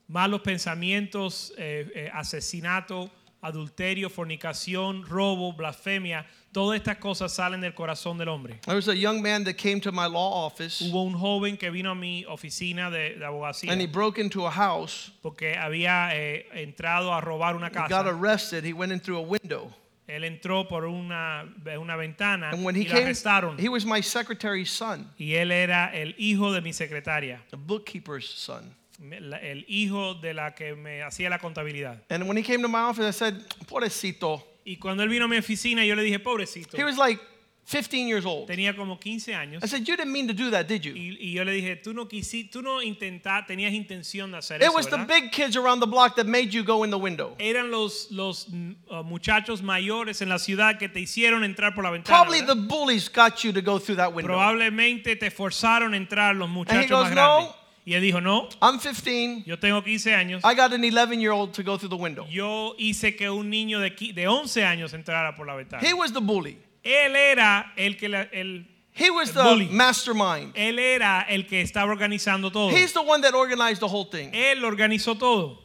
[0.09, 3.11] Malos pensamientos, eh, eh, asesinato,
[3.43, 8.59] adulterio, fornicación, robo, blasfemia, todas estas cosas salen del corazón del hombre.
[8.65, 11.71] There was a young man that came to my law office Hubo un joven que
[11.71, 15.11] vino a mi oficina de, de abogacía and he broke into a house.
[15.23, 18.09] porque había eh, entrado a robar una He got casa.
[18.09, 18.65] arrested.
[18.65, 19.73] He went in through a window.
[20.09, 21.45] Él entró por una,
[21.81, 23.59] una ventana And when y he lo came, arrestaron.
[23.59, 28.25] he was my secretary's son, Y él era el hijo de mi secretaria, a bookkeeper's
[28.29, 28.73] son.
[29.01, 32.03] El hijo de la que me hacía la contabilidad.
[32.09, 33.35] And when he came to my office, I said,
[33.67, 34.43] Pobrecito.
[34.65, 37.21] Y cuando él vino a mi oficina, yo le dije, pobrecito, He was like
[37.67, 38.47] 15 years old.
[38.47, 39.63] tenía como 15 años.
[39.63, 40.93] I said, You didn't mean to do that, did you?
[40.95, 44.61] Y, y yo le dije, tú no quisiste, tú no intentaste, tenías intención de hacer
[44.61, 46.99] It eso, was the big kids around the block that made you go in the
[46.99, 47.35] window.
[47.39, 51.91] Eran los, los uh, muchachos mayores en la ciudad que te hicieron entrar por la
[51.91, 52.17] ventana.
[52.25, 52.55] Probably ¿verdad?
[52.55, 54.33] the bullies got you to go through that window.
[54.35, 57.51] Probablemente te forzaron a entrar los muchachos goes, más grandes.
[57.51, 59.45] "No." Y él dijo, no, I'm 15.
[59.47, 60.41] yo tengo 15 años.
[60.45, 62.27] I got an 11 year old to go through the window.
[62.29, 65.81] Yo hice que un niño de, de 11 años entrara por la ventana.
[65.87, 66.59] He was the bully.
[66.85, 69.69] Él era el que la- el, He was the bully.
[69.69, 70.53] mastermind.
[70.57, 72.71] él era el que estaba organizando todo.
[72.71, 74.33] He's the one that organized the whole thing.
[74.33, 75.59] Él organizó todo.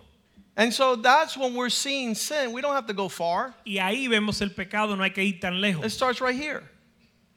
[0.56, 2.52] And so that's when we're seeing sin.
[2.54, 3.56] We don't have to go far.
[3.66, 6.62] Y ahí vemos el pecado, no hay que ir tan It starts right here.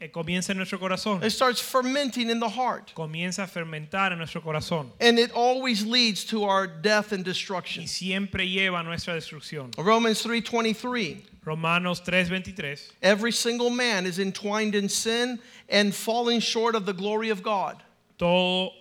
[0.04, 1.24] Eh, Comienza en nuestro corazón.
[1.24, 2.92] It starts fermenting in the heart.
[2.94, 4.90] Comienza a fermentar en nuestro corazón.
[5.00, 7.84] And it always leads to our death and destruction.
[7.84, 9.72] Y siempre lleva a nuestra destrucción.
[9.78, 11.22] Romans 3:23.
[11.42, 12.92] Romanos 3:23.
[13.00, 15.40] Every single man is entwined in sin
[15.70, 17.82] and falling short of the glory of God.
[18.18, 18.72] Todo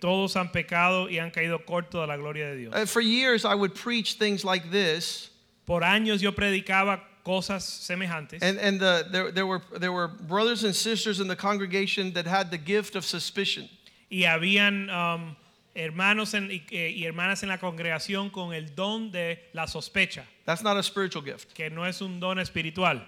[0.00, 2.74] todos han pecado y han caído corto de la gloria de Dios.
[2.74, 5.30] Uh, for years, I would preach things like this,
[5.66, 10.64] Por años yo predicaba cosas semejantes and and the, there there were there were brothers
[10.64, 13.68] and sisters in the congregation that had the gift of suspicion.
[14.10, 15.36] y habían um,
[15.76, 20.24] hermanos en- y, eh, y hermanas en la congregación con el don de la sospecha,
[20.44, 21.54] That's not a spiritual gift.
[21.54, 23.00] que no es un don espiritual.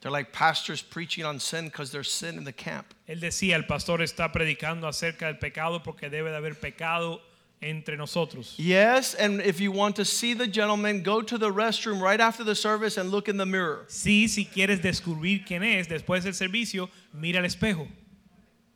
[0.00, 2.86] They're like pastors preaching on sin because there's sin in the camp.
[3.08, 7.20] Él decía, el pastor está predicando acerca del pecado porque debe de haber pecado
[7.62, 8.54] entre nosotros.
[8.58, 12.44] Yes, and if you want to see the gentleman, go to the restroom right after
[12.44, 13.86] the service and look in the mirror.
[13.88, 17.88] Sí, si quieres descubrir quién es después del servicio, mira al espejo,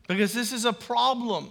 [0.08, 1.50] Because this is a problem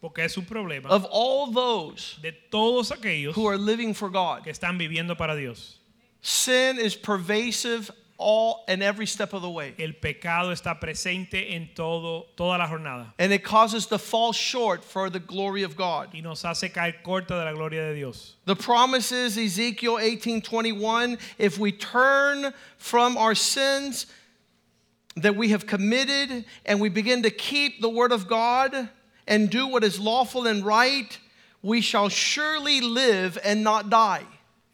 [0.00, 4.42] porque es un problema of all those de todos aquellos who are living for God.
[4.42, 5.76] que están viviendo para Dios.
[6.22, 7.90] Sin is pervasive
[8.20, 9.74] all and every step of the way.
[9.78, 14.84] El pecado está presente en todo toda la jornada And it causes to fall short
[14.84, 16.10] for the glory of God.
[16.14, 18.36] y nos hace caer corta de la gloria de Dios.
[18.44, 24.06] The promise is Ezekiel 18:21, if we turn from our sins
[25.16, 28.88] that we have committed and we begin to keep the word of God
[29.26, 31.18] and do what is lawful and right,
[31.62, 34.24] we shall surely live and not die.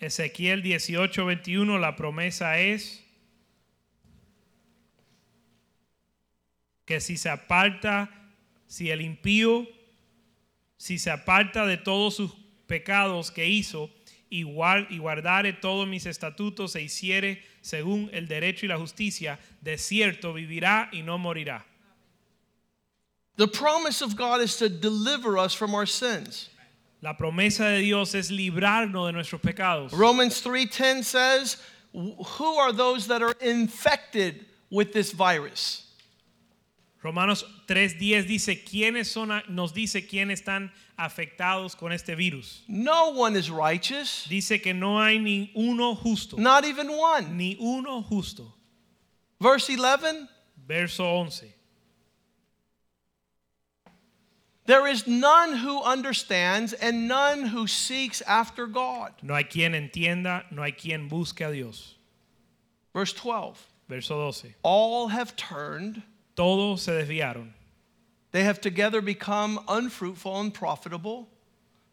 [0.00, 3.00] Ezequiel 18:21 la promesa es
[6.86, 8.08] que si se aparta,
[8.66, 9.66] si el impío,
[10.78, 12.32] si se aparta de todos sus
[12.66, 13.90] pecados que hizo
[14.30, 19.38] y, guar- y guardare todos mis estatutos e hiciere según el derecho y la justicia,
[19.60, 21.64] de cierto vivirá y no morirá.
[23.36, 26.48] The promise of God is to deliver us from our sins.
[27.02, 29.92] La promesa de Dios es librarnos de nuestros pecados.
[29.92, 31.58] Romans 3:10 says,
[31.92, 35.85] "Who are those that are infected with this virus?"
[37.06, 42.62] Romanos 3:10 dice quiénes son nos dice quiénes están afectados con este virus.
[42.66, 47.36] No one is righteous, Dice que no hay ni uno justo, not even one.
[47.36, 48.52] ni uno justo.
[49.40, 50.28] Verse 11,
[50.66, 51.52] Verso 11.
[54.64, 59.12] there is none who understands and none who seeks after God.
[59.22, 61.94] No hay quien entienda, no hay quien busque a Dios.
[62.92, 64.54] Verse 12, Verso 12.
[64.64, 66.02] all have turned,
[66.36, 67.52] Todos se desviaron.
[68.36, 71.26] they have together become unfruitful and profitable.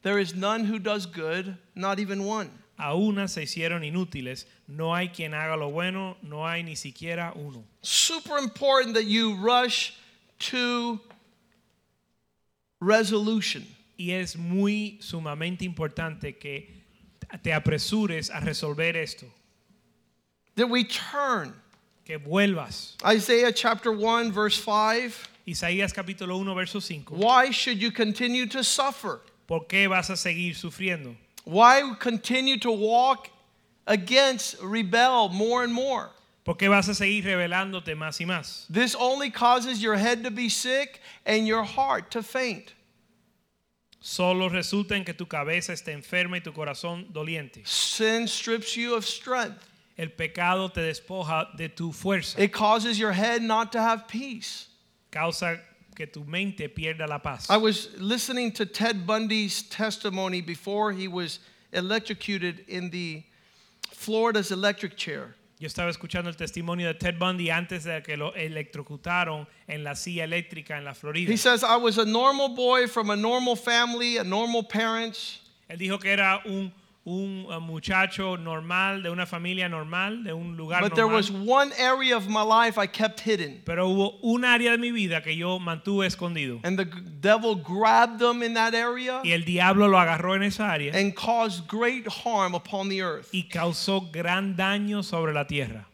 [0.02, 2.52] There is none who does good, not even one.
[2.78, 4.44] A una se hicieron inútiles.
[4.68, 7.64] No hay quien haga lo bueno, no hay ni siquiera uno.
[7.82, 9.94] Super important that you rush
[10.40, 11.00] to
[12.82, 13.66] resolution.
[13.98, 16.68] Y es muy sumamente importante que
[17.42, 19.28] te apresures a resolver esto.
[20.56, 21.54] That we turn.
[22.06, 22.96] Que vuelvas.
[23.06, 25.30] Isaiah chapter 1, verse 5.
[25.48, 27.16] Isaías capítulo 1, verso 5.
[27.16, 29.22] Why should you continue to suffer?
[29.48, 31.16] ¿Por qué vas a seguir sufriendo?
[31.46, 33.30] Why continue to walk
[33.88, 36.12] against, rebel more and more?
[36.46, 38.66] ¿Por qué vas a seguir rebelándote más y más?
[38.70, 42.74] This only causes your head to be sick and your heart to faint.
[44.02, 47.66] Solo resulta en que tu cabeza está enferma y tu corazón doliente.
[47.66, 49.70] Sin strips you of strength.
[49.98, 52.40] El pecado te despoja de tu fuerza.
[52.40, 54.68] It causes your head not to have peace.
[55.12, 55.60] Causa
[55.96, 57.48] que tu mente pierda la paz.
[57.50, 61.40] I was listening to Ted Bundy's testimony before he was
[61.72, 63.24] electrocuted in the
[63.92, 65.36] Florida's electric chair.
[65.60, 69.94] Yo estaba escuchando el testimonio de Ted Bundy antes de que lo electrocutaron en la
[69.94, 71.32] silla eléctrica en la Florida.
[71.32, 75.40] He says, I was a normal boy from a normal family, a normal parents.
[75.70, 76.74] Él dijo que era un,
[77.06, 81.18] un uh, muchacho normal, de una familia normal, de un lugar But there normal.
[81.18, 83.62] was one area of my life I kept hidden.
[83.66, 86.62] Pero hubo un área de mi vida que yo mantuve escondido.
[86.64, 90.72] And the devil grabbed them in that area Y el diablo lo agarró en esa
[90.72, 93.30] área and caused great harm upon the earth.
[93.34, 95.88] y causó gran daño sobre la tierra.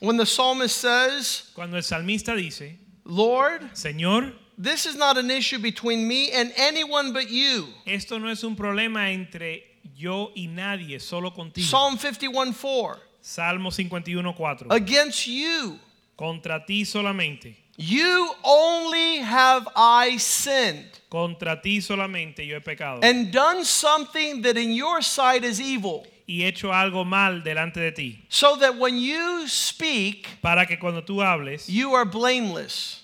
[0.00, 5.58] When the psalmist says, Cuando el salmista dice, Lord, Señor, this is not an issue
[5.58, 7.66] between me and anyone but you.
[7.86, 9.62] esto no es un problema entre
[9.96, 11.66] yo y nadie, solo contigo.
[11.66, 12.98] Psalm 51 4.
[13.22, 14.66] Salmo 51.4.
[14.70, 15.78] Against you,
[16.16, 17.54] Contra ti solamente.
[17.76, 24.58] You only have I sinned Contra ti solamente yo he pecado and done something that
[24.58, 28.98] in your sight is evil, y hecho algo mal delante de ti, so that when
[28.98, 33.02] you speak, para que cuando tú hables you are blameless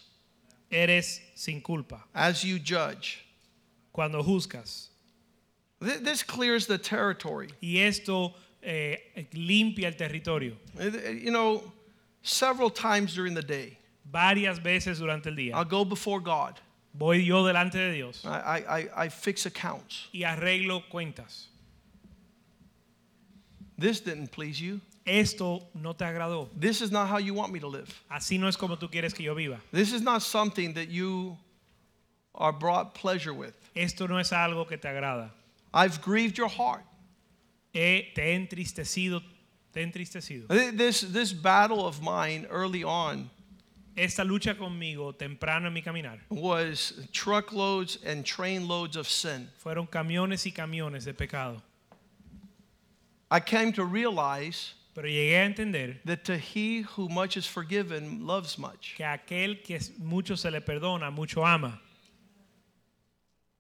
[0.71, 2.03] eres sin culpa.
[2.15, 3.23] as you judge.
[3.93, 4.89] Cuando juzgas.
[5.83, 7.49] Th- This clears the territory.
[7.63, 8.97] Y esto eh,
[9.35, 10.57] limpia el territorio.
[11.23, 11.73] You know,
[12.23, 13.77] several times during the day,
[14.11, 16.61] Varias veces durante el día I'll go before God.
[16.97, 20.09] voy yo delante de Dios I, I, I, I fix accounts.
[20.15, 21.49] y arreglo cuentas.
[23.79, 24.81] This didn't please you.
[25.07, 26.49] Esto no te agradó.
[26.59, 27.89] This is not how you want me to live.
[28.11, 29.61] Así no es como tú quieres que yo viva.
[29.73, 31.37] This is not something that you
[32.35, 33.55] are brought pleasure with.
[33.75, 35.31] Esto no es algo que te agrada.
[35.73, 36.83] I've grieved your heart.
[37.73, 39.23] He- te he entristecido,
[39.73, 40.49] te he entristecido.
[40.49, 43.31] This, this battle of mine early on
[43.97, 49.49] Esta lucha conmigo temprano en mi caminar was truckloads and trainloads of sin.
[49.63, 51.63] fueron camiones y camiones de pecado.
[53.31, 58.27] I came to realize Pero llegué a entender that to he who much is forgiven
[58.27, 58.95] loves much.
[58.97, 61.79] que aquel que mucho se le perdona, mucho ama.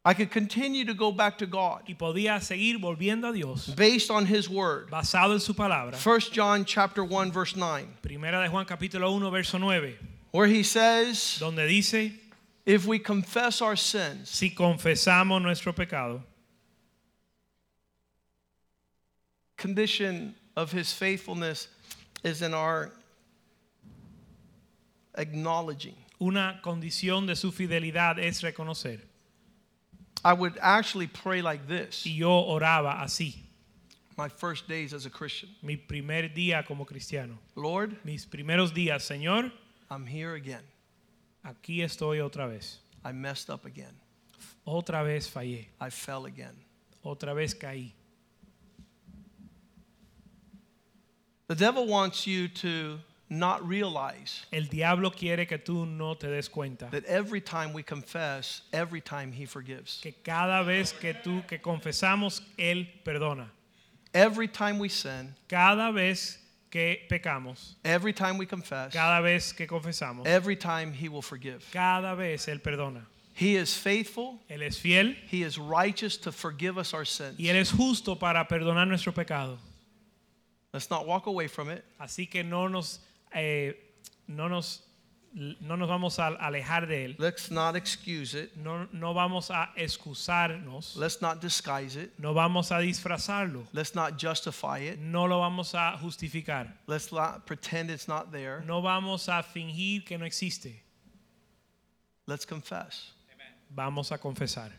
[0.02, 4.10] I could continue to go back to God Y podía seguir volviendo a Dios based
[4.10, 4.88] on his word.
[4.88, 5.94] basado en su palabra.
[6.02, 9.94] 1 John chapter 1 verse 9 Primera de Juan capítulo 1 verso 9,
[10.30, 12.12] where he says donde dice,
[12.64, 16.22] if we confess our sins si confesamos nuestro pecado,
[19.58, 21.68] condition of his faithfulness
[22.24, 22.90] is in our
[25.14, 25.94] acknowledging.
[26.20, 29.00] una condición de su fidelidad es reconocer.
[30.24, 33.34] I would actually pray like this Y yo oraba así,
[34.16, 35.50] my first days as a Christian.
[35.62, 37.38] mi primer día como cristiano.
[37.54, 39.52] Lord, Mis primeros días, Señor,
[39.90, 40.62] I'm here again.
[41.44, 42.78] aquí estoy otra vez.
[43.04, 43.94] I messed up again.
[44.66, 46.56] Otra vez fallé, I fell again.
[47.04, 47.92] otra vez caí.
[51.48, 56.48] The devil wants you to not realize El diablo quiere que tú no te des
[56.48, 60.00] cuenta that every time we confess, every time he forgives.
[60.02, 63.46] que cada vez que tú que confesamos él perdona.
[64.14, 66.38] Every time we sin, Cada vez
[66.70, 71.64] que pecamos, every time we confess, cada vez que confesamos, every time he will forgive.
[71.72, 73.02] cada vez él perdona.
[73.34, 77.38] He is faithful, Él es fiel he is righteous to forgive us our sins.
[77.38, 79.58] y él es justo para perdonar nuestro pecado.
[80.76, 81.82] Let's not walk away from it.
[81.98, 83.00] Así que no nos
[83.34, 83.72] eh,
[84.28, 84.82] no nos
[85.32, 87.16] no nos vamos a alejar de él.
[87.18, 88.54] Let's not excuse it.
[88.58, 90.94] No, no vamos a excusarnos.
[90.94, 92.12] Let's not disguise it.
[92.18, 93.66] No vamos a disfrazarlo.
[93.72, 94.98] Let's not justify it.
[94.98, 96.70] No lo vamos a justificar.
[96.86, 98.62] Let's not pretend it's not there.
[98.66, 100.74] No vamos a fingir que no existe.
[102.26, 103.12] Let's confess.
[103.74, 104.72] Vamos a confesar.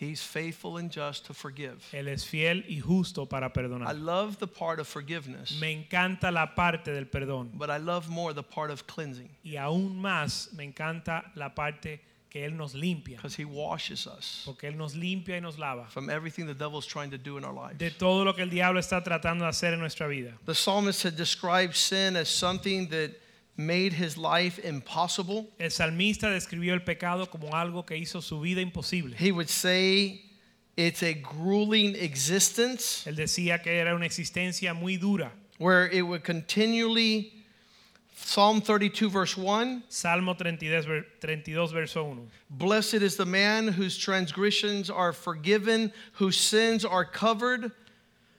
[0.00, 1.84] He's faithful and just to forgive.
[1.92, 3.88] Él es fiel y justo para perdonar.
[3.88, 8.08] I love the part of forgiveness, Me encanta la parte del perdón but I love
[8.08, 12.74] more the part of cleansing y aún más me encanta la parte que Él nos
[12.74, 13.16] limpia.
[13.16, 16.86] because he washes us Porque Él nos limpia y nos lava from everything the devil's
[16.86, 17.78] trying to do in our lives.
[17.78, 20.32] de todo lo que el diablo está tratando de hacer en nuestra vida.
[20.46, 23.10] The psalmist had described sin as something that
[23.58, 25.46] made his life impossible.
[25.58, 29.14] El salmista describió el pecado como algo que hizo su vida imposible.
[29.18, 30.22] He would say
[30.76, 35.32] it's a grueling existence Él decía que era una existencia muy dura.
[35.58, 37.32] where it would continually
[38.20, 42.30] Psalm 32 verse 1 Salmo 32, ver- 32 verso 1.
[42.50, 47.72] Blessed is the man whose transgressions are forgiven, whose sins are covered.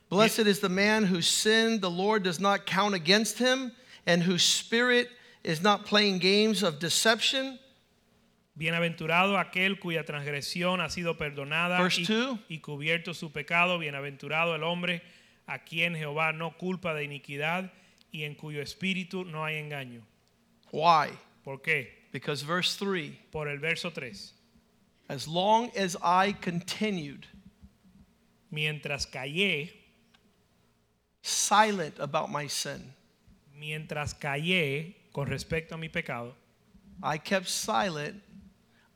[0.09, 3.71] Blessed is the man whose sin the Lord does not count against him,
[4.09, 5.07] and whose spirit
[5.43, 7.59] is not playing games of deception.
[8.57, 13.77] Bienaventurado aquel cuya transgresión ha sido perdonada Verse y, y cubierto su pecado.
[13.77, 15.01] Bienaventurado el hombre
[15.47, 17.71] a quien Jehová no culpa de iniquidad
[18.11, 20.01] y en cuyo espíritu no hay engaño.
[20.71, 21.09] Why?
[21.43, 22.07] ¿Por qué?
[22.11, 24.33] Because verse 3 Por el verso 3.
[25.07, 27.27] As long as I continued
[28.51, 29.71] Mientras callé,
[31.21, 32.93] silent about my sin,
[33.59, 36.33] mientras callé con respecto a mi pecado,
[37.03, 38.21] I kept silent,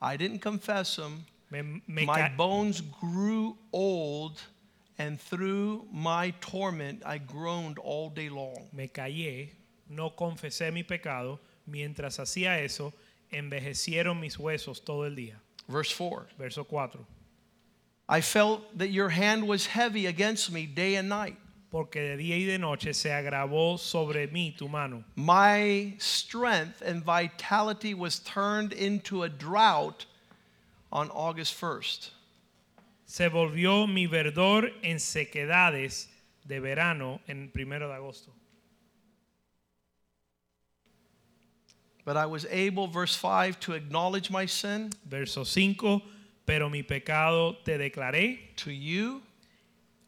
[0.02, 4.42] I didn't confess them, me, me my bones grew old,
[4.98, 8.68] and through my torment I groaned all day long.
[8.74, 9.52] me callé,
[9.90, 12.94] no confesé mi pecado, mientras hacía eso,
[13.32, 15.36] envejecieron mis huesos todo el día.
[15.68, 17.00] Verse 4 Verso 4.
[18.10, 21.38] I felt that your hand was heavy against me day and night.
[21.74, 25.04] Porque de día y de noche se agravó sobre mí tu mano.
[25.16, 30.06] My strength and vitality was turned into a drought
[30.92, 32.12] on August 1st.
[33.08, 36.06] Se volvió mi verdor en sequedades
[36.48, 38.30] de verano en primero de agosto.
[42.06, 46.04] But I was able, verse 5, to acknowledge my sin Verso 5,
[46.46, 49.24] pero mi pecado te declaré to you,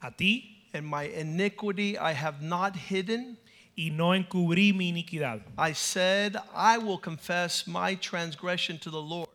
[0.03, 3.37] a ti and my iniquity I have not hidden.
[3.77, 5.41] y no encubrí mi iniquidad.
[5.57, 9.27] I said, I will confess my transgression to the Lord,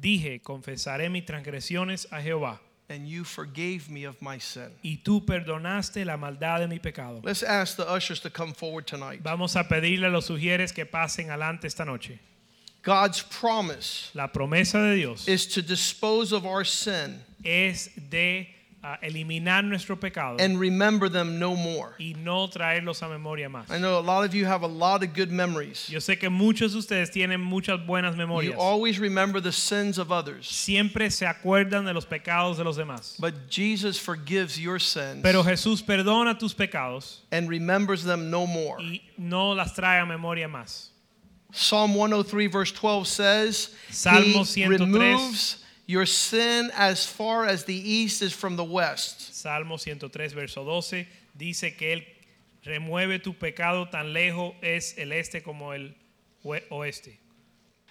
[0.00, 4.70] Dije, confesaré mis transgresiones a Jehová, and you forgave me of my sin.
[4.82, 7.20] y tú perdonaste la maldad de mi pecado.
[7.22, 9.20] Let's ask the ushers to come forward tonight.
[9.22, 12.18] Vamos a pedirle a los sugieres que pasen adelante esta noche.
[12.82, 18.48] God's promise La promesa de Dios is to dispose of our sin es de
[18.84, 21.94] ah, eliminar nuestro pecado and remember them no more.
[21.98, 23.70] y no traerlos a memoria más.
[23.70, 25.88] I know a lot of you have a lot of good memories.
[25.88, 28.56] Yo sé que muchos de ustedes tienen muchas buenas You memorias.
[28.58, 30.46] always remember the sins of others.
[30.48, 33.16] Siempre se acuerdan de los pecados de los demás.
[33.18, 38.76] But Jesus forgives your sins Pero Jesús perdona tus pecados and remembers them no more.
[38.82, 40.90] y no las trae a memoria más.
[41.52, 44.80] Psalm 103, verse 12 says, Salmo He 103.
[44.90, 49.34] removes your sin as far as the east is from the west.
[49.34, 51.06] Salmo 103, verso 12,
[51.36, 52.02] dice que Él
[52.64, 55.94] remueve tu pecado tan lejos es el este como el
[56.44, 57.18] oe- oeste.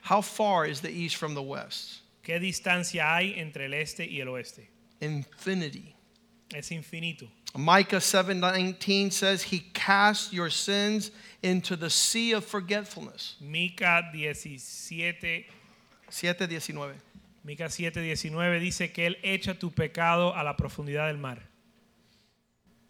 [0.01, 2.01] How far is the east from the west?
[2.23, 4.67] ¿Qué distancia hay entre el este y el oeste?
[5.01, 5.95] Infinity.
[6.53, 7.27] Es infinito.
[7.55, 11.11] Micah 7:19 says he casts your sins
[11.43, 13.35] into the sea of forgetfulness.
[13.39, 15.45] Mica 17,
[16.09, 16.93] 7:19.
[17.43, 21.39] Mica 7, 19 dice que Él echa tu pecado a la profundidad del mar.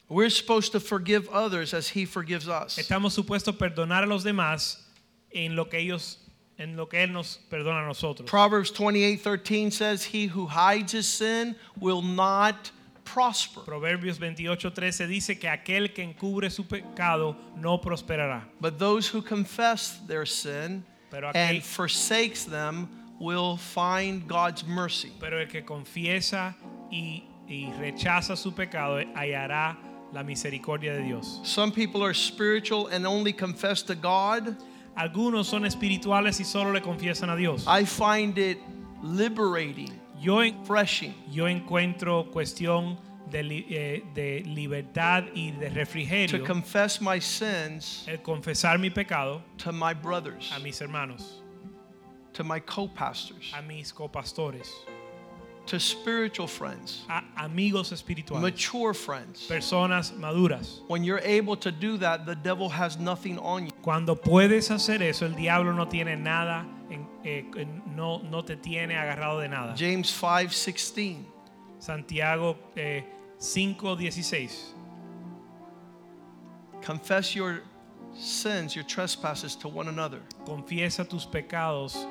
[0.10, 2.78] We're supposed to forgive others as he forgives us.
[2.78, 4.78] Estamos supuestos a perdonar a los demás
[5.32, 6.20] en lo que ellos,
[6.60, 8.30] en lo que Él nos perdona a nosotros.
[8.30, 12.70] Proverbs 28:13 says he who hides his sin will not
[13.06, 13.62] prosper.
[13.64, 18.44] Proverbios 28, 13 dice que aquel que encubre su pecado no prosperará.
[18.62, 22.88] But those who confess their sin Pero aquel- and forsakes them
[23.24, 25.12] will find God's mercy.
[25.20, 26.56] Pero el que confiesa
[26.92, 29.78] y, y rechaza su pecado hallará
[30.12, 31.40] la misericordia de Dios.
[31.44, 34.58] Some people are spiritual and only confess to God.
[34.98, 37.66] Algunos son espirituales y solo le confiesan a Dios.
[37.68, 38.60] I find it
[39.02, 42.98] liberating, Yo, en- refreshing yo encuentro cuestión
[43.30, 49.42] de, eh, de libertad y de to refrigerio confess my sins el confesar mi pecado
[49.58, 51.42] to my brothers, a mis hermanos,
[52.34, 54.70] to my co-pastors, a mis copastores,
[55.66, 59.48] to spiritual friends, a amigos espirituales, mature friends.
[59.48, 60.82] personas maduras.
[60.88, 63.72] When you're able to do that, the devil has nothing on you.
[63.82, 67.44] Cuando puedes hacer eso, el diablo no tiene nada, en- eh,
[67.96, 69.76] no, no te tiene agarrado de nada.
[69.78, 71.24] James 5:16.
[71.80, 73.04] Santiago eh,
[73.40, 74.74] 5:16.
[76.82, 77.62] Confess your
[78.18, 80.20] sins, your trespasses to one another.
[80.46, 82.06] Confiesa tus pecados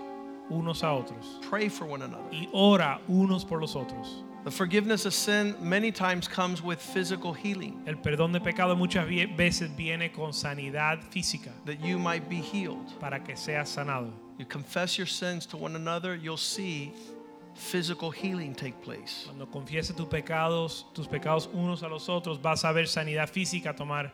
[0.51, 2.25] unos a otros Pray for one another.
[2.33, 4.25] y ora unos por los otros.
[4.45, 9.07] The forgiveness of sin many times comes with physical healing, El perdón de pecado muchas
[9.37, 12.93] veces viene con sanidad física that you might be healed.
[12.99, 14.11] para que seas sanado.
[14.39, 16.93] You confess your sins to one another, you'll see
[17.55, 19.27] physical healing take place.
[19.27, 23.77] Cuando confieses tus pecados, tus pecados unos a los otros, vas a ver sanidad física
[23.77, 24.11] tomar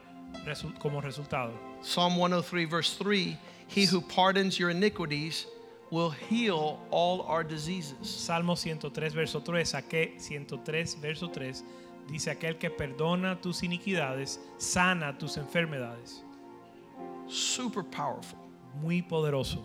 [0.79, 1.53] como resultado.
[1.81, 3.37] Psalm 103, verse 3
[3.69, 5.47] He who pardons your iniquities
[5.91, 7.97] will heal all our diseases.
[8.03, 11.63] Salmo 103, verso 3, aquel, 103, verso 3,
[12.09, 16.23] dice aquel que perdona tus iniquidades, sana tus enfermedades.
[17.29, 18.39] Super powerful.
[18.83, 19.65] Muy poderoso.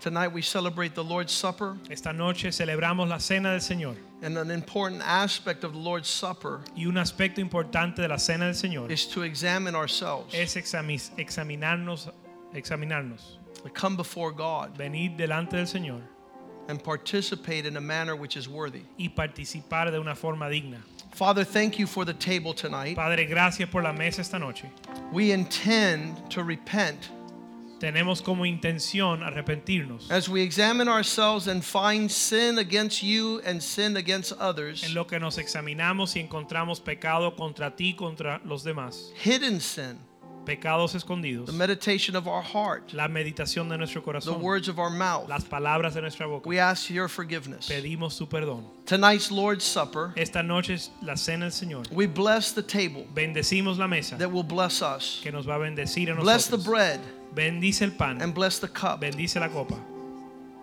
[0.00, 4.50] Tonight we celebrate the Lord's Supper, Esta noche celebramos la cena del Señor and an
[4.50, 8.90] important aspect of the Lord's Supper y un aspecto importante de la cena del Señor
[8.90, 12.10] is to examine ourselves, es exami- examinarnos,
[12.54, 13.38] examinarnos,
[13.74, 16.00] come before God, venir delante del Señor
[16.68, 18.82] and participate in a manner which is worthy.
[18.98, 20.78] y participar de una forma digna.
[21.12, 22.96] Father, thank you for the table tonight.
[22.96, 24.64] Padre, gracias por la mesa esta noche.
[25.12, 27.10] We intend to repent
[27.80, 33.96] Tenemos como intención arrepentirnos as we examine ourselves and find sin against you and sin
[33.96, 39.10] against others, en lo que nos examinamos y encontramos pecado contra ti contra los demás.
[39.24, 39.98] hidden sin,
[40.44, 44.78] pecados escondidos, the meditation of our heart, la meditación de nuestro the corazón, words of
[44.78, 45.28] our mouth.
[45.28, 46.48] las palabras de nuestra boca.
[46.48, 47.68] We ask your forgiveness.
[47.68, 48.64] Pedimos su perdón.
[48.86, 51.90] Tonight's Lord's Supper, Esta noche es la cena del Señor.
[51.92, 55.20] we bless the table Bendecimos la mesa that will bless us.
[55.22, 56.64] que nos va a bendecir a Bless the nosotros.
[56.66, 57.00] bread
[57.34, 59.00] Bendice el pan, and bless the cup.
[59.00, 59.76] bendice la copa,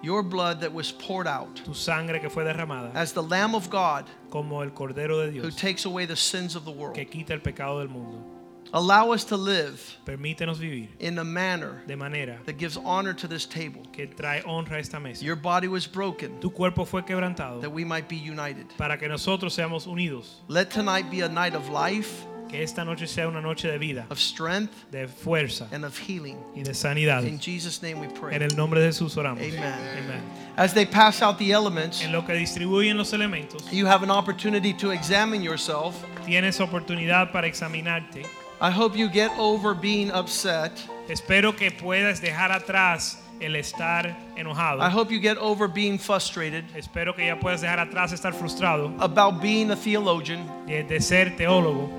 [0.01, 3.69] Your blood that was poured out tu sangre que fue derramada as the Lamb of
[3.69, 6.95] God como el Cordero de who Dios takes away the sins of the world.
[6.95, 8.23] que quita el pecado del mundo.
[8.71, 13.27] Allow us to live Permítenos vivir in a manner de manera that gives honor to
[13.27, 13.81] this table.
[13.91, 15.23] que trae honra a esta mesa.
[15.25, 18.67] Your body was broken Tu cuerpo fue quebrantado that we might be united.
[18.77, 20.41] para que nosotros seamos unidos.
[20.47, 24.05] Let tonight be a night of life, Que esta noche sea una noche de vida,
[24.09, 26.37] of strength, de fuerza and of healing.
[26.55, 27.23] y de sanidad.
[27.25, 28.35] In Jesus' name we En pray.
[28.41, 29.41] el nombre de Jesús oramos.
[29.43, 29.63] Amen.
[29.63, 30.23] Amen.
[30.57, 34.09] As they pass out the elements, En lo que distribuyen los elementos, you have an
[34.11, 35.95] opportunity to examine yourself.
[36.25, 38.25] tienes oportunidad para examinarte.
[38.61, 40.71] I hope you get over being upset.
[41.07, 44.81] Espero que puedas dejar atrás el estar enojado.
[44.81, 48.93] I hope you get over being frustrated Espero que ya puedas dejar atrás estar frustrado
[48.99, 51.89] about being a theologian, de, de ser teólogo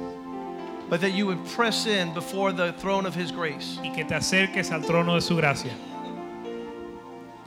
[0.88, 4.14] but that you would press in before the throne of His grace y que te
[4.14, 5.72] acerques al trono de su gracia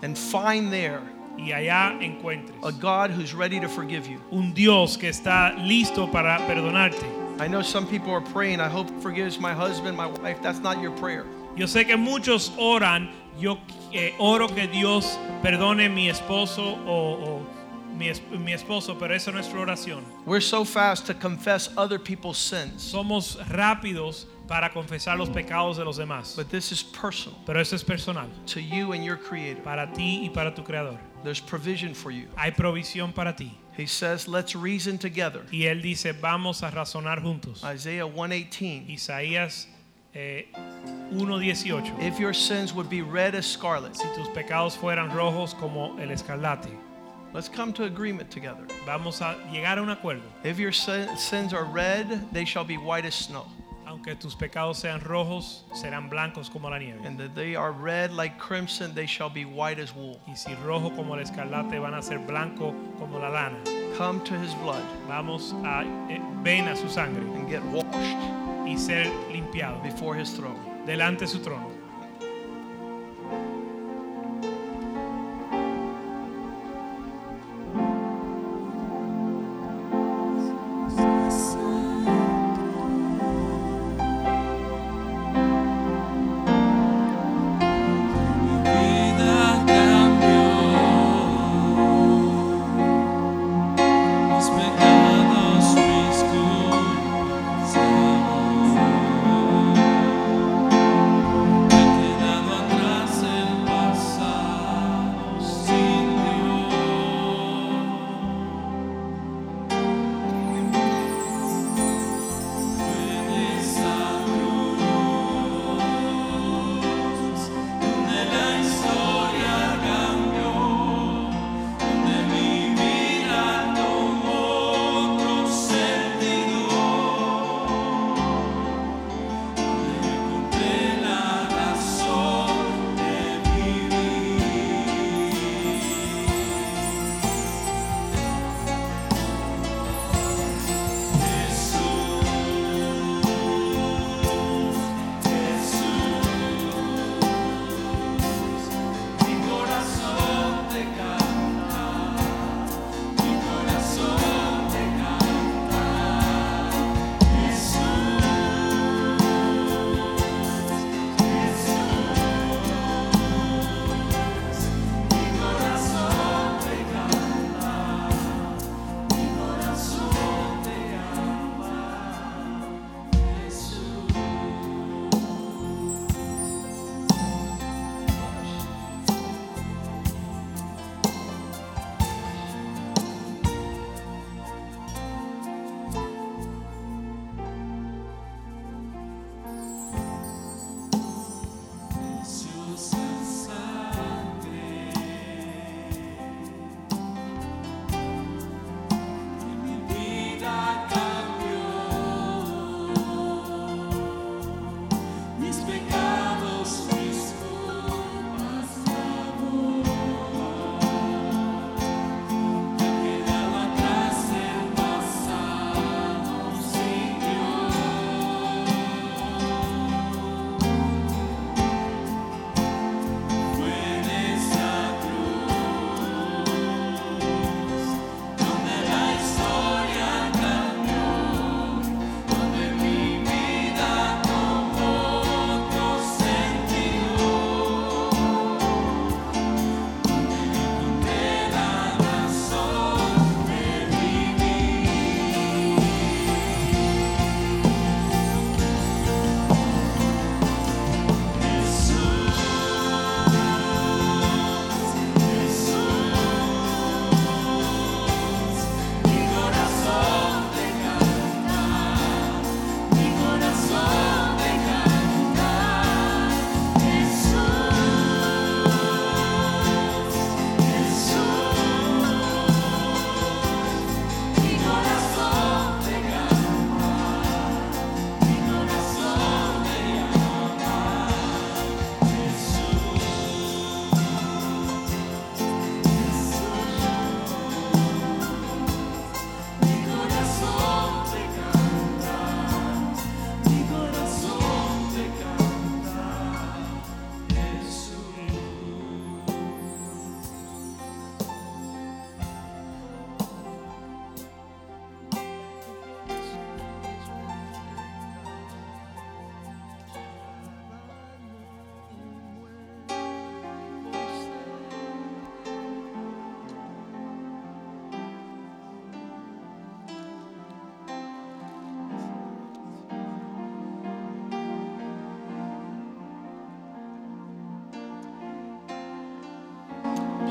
[0.02, 1.02] and find there
[1.38, 4.19] y allá encuentres a God who's ready to forgive you.
[4.31, 7.23] un Dios que está listo para perdonarte.
[7.40, 10.42] I know some people are praying, I hope forgives my husband, my wife.
[10.42, 11.26] That's not your prayer.
[11.56, 13.60] Yo sé que muchos oran, yo
[13.94, 17.46] eh, oro que Dios perdone mi esposo o, o
[17.96, 20.04] mi, mi esposo, pero esa no es nuestra oración.
[20.26, 25.86] We're so fast to confess other people's sins, Somos rápidos para confesar los pecados de
[25.86, 29.62] los demás, but this is personal pero eso es personal, to you and your Creator.
[29.64, 31.00] para ti y para tu creador.
[31.24, 32.28] There's provision for you.
[32.36, 33.58] Hay provisión para ti.
[33.76, 35.41] He says, Let's reason together.
[35.52, 37.64] Y él dice, vamos a razonar juntos.
[37.64, 38.88] Isaiah 118.
[38.90, 39.66] Isaías
[40.14, 40.44] eh,
[41.12, 42.02] 1.18.
[42.04, 46.10] If your sins would be red as scarlet, Si tus pecados fueran rojos como el
[46.10, 46.70] escarlate,
[47.34, 48.66] let's come to agreement together.
[48.86, 50.22] vamos a llegar a un acuerdo.
[50.44, 53.48] If your sins are red, they shall be white as snow.
[54.06, 57.00] Aunque tus pecados sean rojos, serán blancos como la nieve.
[57.06, 60.20] And that they are red like crimson, they shall be white as wool.
[60.28, 63.58] Y si rojo como el escarlate van a ser blanco como la lana.
[63.96, 68.76] Come to his blood Vamos a eh, ven a su sangre and get washed y
[68.76, 70.60] ser limpiado before his throne.
[70.86, 71.73] delante de su trono.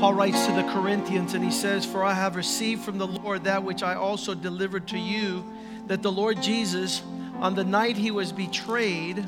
[0.03, 3.45] Paul writes to the Corinthians and he says, For I have received from the Lord
[3.45, 5.45] that which I also delivered to you,
[5.87, 7.01] that the Lord Jesus,
[7.35, 9.25] on the night he was betrayed,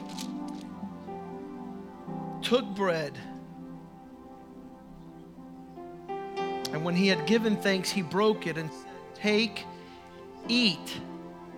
[2.41, 3.17] took bread.
[6.09, 9.63] And when he had given thanks, he broke it and said, Take,
[10.49, 10.99] eat.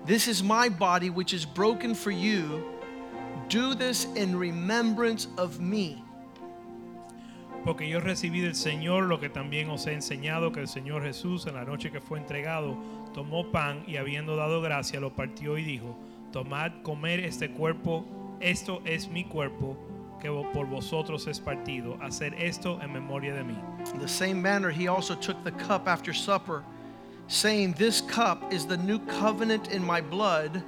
[0.06, 2.64] This is my body, which is broken for you.
[3.49, 6.03] Do this in remembrance of me.
[7.68, 11.48] Porque yo recibí del Señor lo que también os he enseñado, que el Señor Jesús
[11.48, 12.77] en la noche que fue entregado
[13.14, 15.98] tomó pan y habiendo dado gracia lo partió y dijo,
[16.31, 18.06] tomad, comer este cuerpo,
[18.39, 19.76] esto es mi cuerpo,
[20.22, 23.57] que por vosotros es partido, hacer esto en memoria de mí.
[23.94, 26.64] In the same manner, he also took the cup after supper,
[27.27, 30.64] saying, This cup is the new covenant in my blood.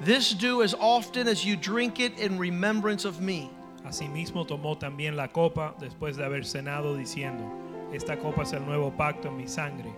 [0.00, 3.50] This do as often as you drink it in remembrance of me.
[3.84, 7.44] Asimismo tomó también la copa después de haber cenado diciendo,
[7.92, 9.92] esta copa es el nuevo pacto en mi sangre.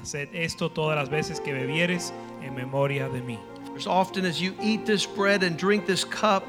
[0.00, 2.12] Haced esto todas las veces que bebieres
[2.42, 3.38] en memoria de mí.
[3.76, 6.42] As often as you eat this bread and drink this cup,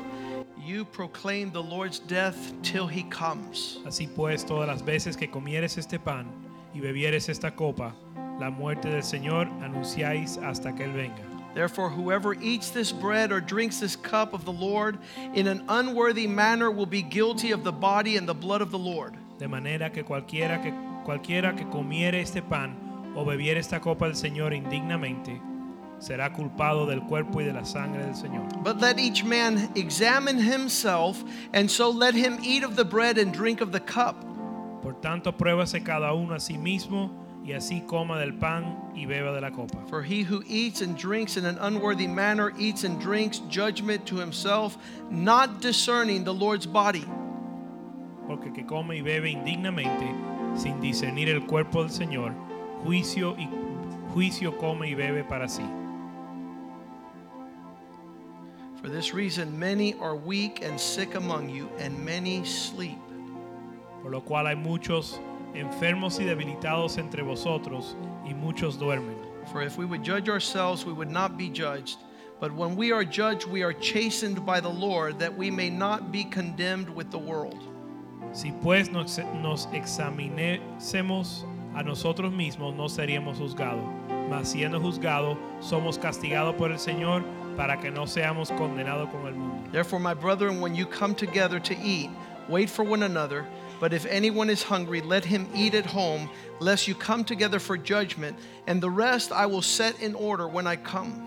[0.57, 3.80] you proclaim the Lord's death till he comes.
[3.85, 6.26] Así pues, todas las veces que comieres este pan
[6.73, 7.95] y bebieres esta copa,
[8.39, 11.28] la muerte del Señor anunciáis hasta que Él venga.
[11.53, 14.99] Therefore, whoever eats this bread or drinks this cup of the Lord
[15.34, 18.77] in an unworthy manner will be guilty of the body and the blood of the
[18.77, 19.15] Lord.
[19.39, 20.71] De manera que cualquiera que,
[21.05, 25.41] cualquiera que comiere este pan o bebiere esta copa del Señor indignamente,
[25.99, 28.63] será culpado del cuerpo y de la sangre del Señor.
[28.63, 31.23] But let each man examine himself,
[31.53, 34.23] and so let him eat of the bread and drink of the cup.
[34.81, 37.09] Por tanto, pruébase cada uno a sí mismo
[37.44, 39.78] y así coma del pan y beba de la copa.
[39.90, 44.18] For he who eats and drinks in an unworthy manner eats and drinks judgment to
[44.18, 44.78] himself,
[45.10, 47.06] not discerning the Lord's body.
[48.28, 52.34] Porque que come y bebe indignamente, sin discernir el cuerpo del Señor,
[52.84, 53.48] juicio y
[54.14, 55.68] juicio come y bebe para sí.
[58.82, 62.98] For this reason, many are weak and sick among you, and many sleep.
[64.02, 65.20] Por lo cual hay muchos
[65.53, 67.95] enfermos y debilitados entre vosotros,
[68.26, 69.15] y muchos duermen.
[69.51, 71.99] For if we would judge ourselves, we would not be judged.
[72.39, 76.11] But when we are judged, we are chastened by the Lord, that we may not
[76.11, 77.61] be condemned with the world.
[78.31, 81.43] Si pues nos, nos examinésemos
[81.76, 83.84] a nosotros mismos, no seríamos juzgados.
[84.30, 87.23] Mas siendo juzgados, somos castigados por el Señor
[87.57, 89.69] para que no seamos condenados con el mundo.
[89.71, 92.09] Therefore, my brethren, when you come together to eat,
[92.47, 93.45] wait for one another.
[93.80, 96.30] But if anyone is hungry, let him eat at home,
[96.60, 98.38] lest you come together for judgment.
[98.68, 101.26] And the rest I will set in order when I come.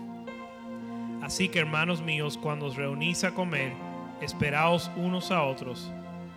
[1.23, 3.73] Así que hermanos míos, cuando os reunís a comer,
[4.21, 5.89] esperaos unos a otros.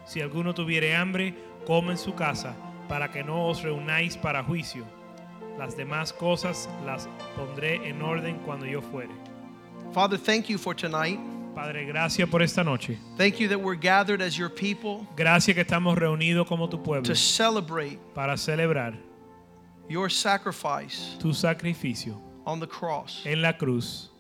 [0.06, 1.34] Si alguno tuviere hambre,
[1.66, 2.54] come en su casa,
[2.88, 4.86] para que no os reunáis para juicio.
[5.58, 9.10] Las demás cosas las pondré en orden cuando yo fuere.
[9.92, 11.18] Father, thank you for tonight.
[11.56, 12.98] Padre, gracias por esta noche.
[13.16, 17.02] Thank you that we're gathered as your people Gracias que estamos reunidos como tu pueblo
[17.02, 18.94] to celebrate para celebrar
[19.88, 23.22] your sacrifice tu sacrificio on the cross.
[23.24, 24.10] en la cruz.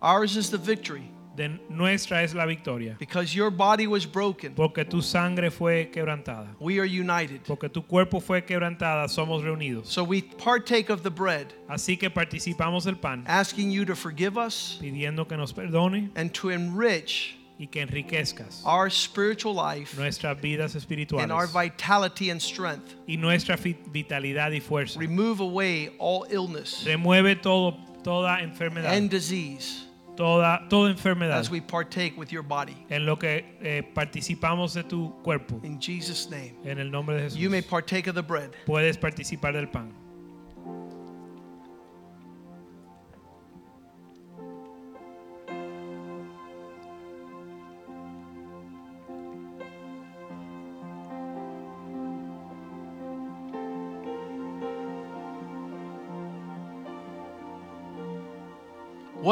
[0.00, 4.54] Ours is the victory De nuestra es la victoria, because your body was broken.
[4.54, 7.40] porque tu sangre fue quebrantada, We are united.
[7.46, 9.86] porque tu cuerpo fue quebrantada, somos reunidos.
[9.86, 14.36] So we partake of the bread, Así que participamos del pan, asking you to forgive
[14.36, 20.38] us pidiendo que nos perdone and to enrich y que enriquezcas our spiritual life nuestras
[20.38, 22.94] vidas and our vitality and strength.
[23.08, 24.98] y nuestra vitalidad y fuerza.
[24.98, 31.60] Remove away all illness Remueve todo, toda enfermedad, and disease toda, toda enfermedad as we
[31.60, 32.76] partake with your body.
[32.90, 35.60] en lo que eh, participamos de tu cuerpo.
[35.62, 36.54] In Jesus' name.
[36.64, 37.38] En el nombre de Jesús.
[37.38, 38.50] You may partake of the bread.
[38.66, 39.92] Puedes participar del pan.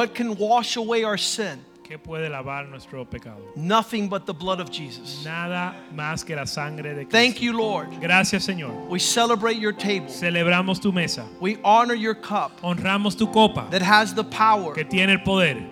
[0.01, 1.63] What can wash away our sin?
[1.85, 3.43] ¿Qué puede lavar nuestro pecado?
[3.55, 5.23] Nothing but the blood of Jesus.
[5.27, 7.11] Nada más que la sangre de Cristo.
[7.11, 8.01] Thank you, Lord.
[8.01, 8.89] Gracias, Señor.
[8.89, 10.09] We celebrate your table.
[10.09, 11.29] Celebramos tu mesa.
[11.39, 15.63] We honor your cup Honramos tu copa that has the power que tiene el poder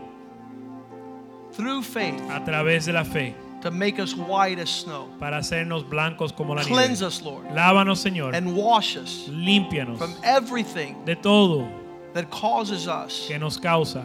[1.53, 5.09] through faith a través de la fe to make us white as snow.
[5.19, 8.35] para hacernos blancos como la Cleanse us, Lord, Lávanos, Señor.
[8.35, 11.67] and wash us Límpianos from everything de todo
[12.13, 14.05] that causes us que nos causa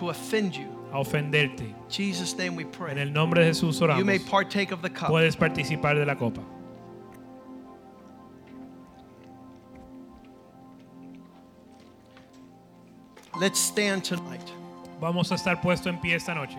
[0.00, 0.66] to offend you.
[0.92, 1.72] a ofenderte.
[1.88, 2.92] Jesus name we pray.
[2.92, 3.98] En el nombre de Jesús oramos.
[3.98, 5.08] You may partake of the cup.
[5.08, 6.42] Puedes participar de la copa.
[13.38, 14.50] Let's stand tonight.
[15.00, 16.58] Vamos a estar puesto en pie esta noche.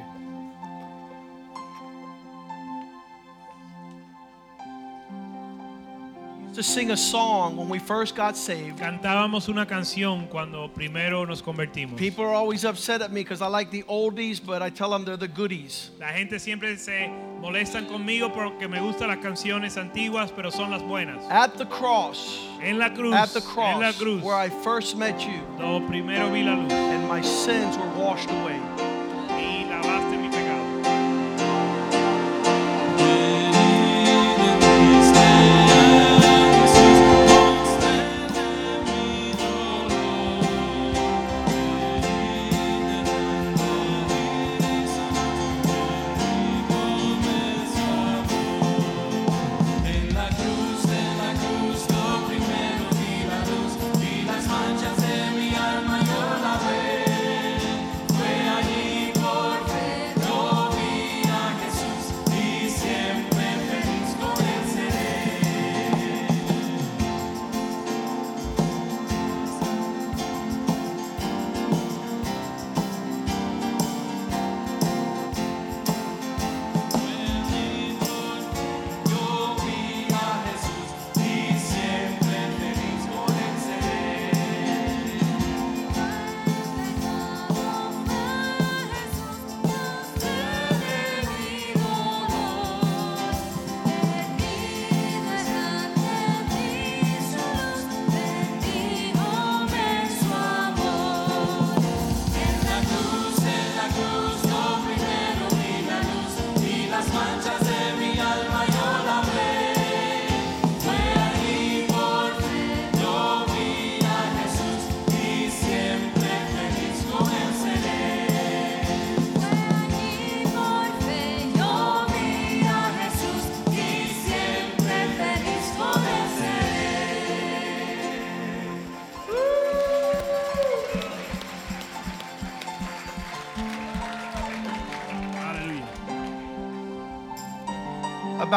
[6.55, 8.77] To sing a song when we first got saved.
[8.77, 11.97] Cantábamos una canción cuando primero nos convertimos.
[11.97, 15.05] People are always upset at me because I like the oldies, but I tell them
[15.05, 15.91] they're the goodies.
[15.97, 17.07] La gente siempre se
[17.39, 21.23] molestan conmigo porque me gustan las canciones antiguas, pero son las buenas.
[21.29, 23.75] At the cross, En la cruz, at the cross.
[23.75, 27.21] en la cruz, where I first met you, lo primero vi la luz and my
[27.21, 28.59] sins were washed away.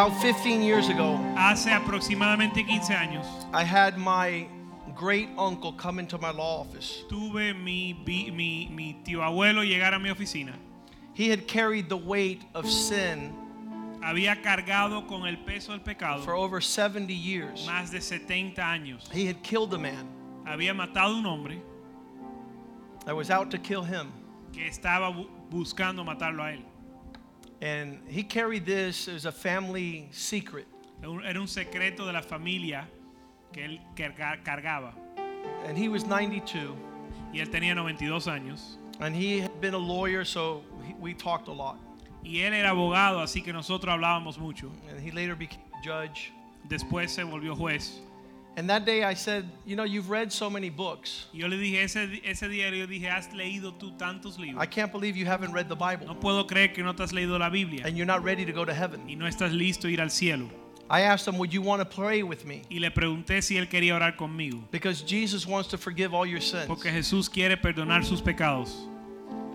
[0.04, 3.24] About 15 years ago, Hace aproximadamente 15 años
[3.54, 4.46] I had my
[4.94, 7.04] great uncle come into my law office.
[7.08, 10.52] tuve mi, mi, mi tío abuelo llegar a mi oficina.
[11.14, 13.32] He had carried the weight of sin
[14.02, 17.66] Había cargado con el peso del pecado for over 70 years.
[17.66, 19.10] más de 70 años.
[19.10, 20.06] He had killed a man
[20.46, 21.62] Había matado un hombre
[23.06, 24.12] that was out to kill him.
[24.52, 26.62] que estaba bu- buscando matarlo a él.
[27.60, 30.66] And he carried this as a family secret.
[31.02, 32.86] Era un- secreto de la familia
[33.52, 33.80] que él
[34.44, 34.92] cargaba.
[35.66, 36.74] And he was 92.
[37.32, 38.76] Y él tenía 92 años.
[39.00, 41.78] And he had been a lawyer, so he, we talked a lot.
[42.24, 44.70] Y él era abogado, así que nosotros hablábamos mucho.
[44.88, 46.32] And he later became a judge.
[46.68, 48.00] Después se volvió juez.
[48.56, 51.26] And that day I said, You know, you've read so many books.
[51.32, 54.62] Yo le dije, ese, ese día yo dije, has leído tú tantos libros.
[54.62, 57.12] I can't believe you haven't read the Bible No puedo creer que no te has
[57.12, 59.18] leído la Biblia and you're not ready to go to y heaven.
[59.18, 60.48] no estás listo ir al cielo.
[60.88, 62.62] I asked him, Would you want to pray with me?
[62.70, 64.62] Y le pregunté si él quería orar conmigo.
[64.70, 66.66] Because Jesus wants to forgive all your sins.
[66.66, 68.86] Porque Jesús quiere perdonar sus pecados.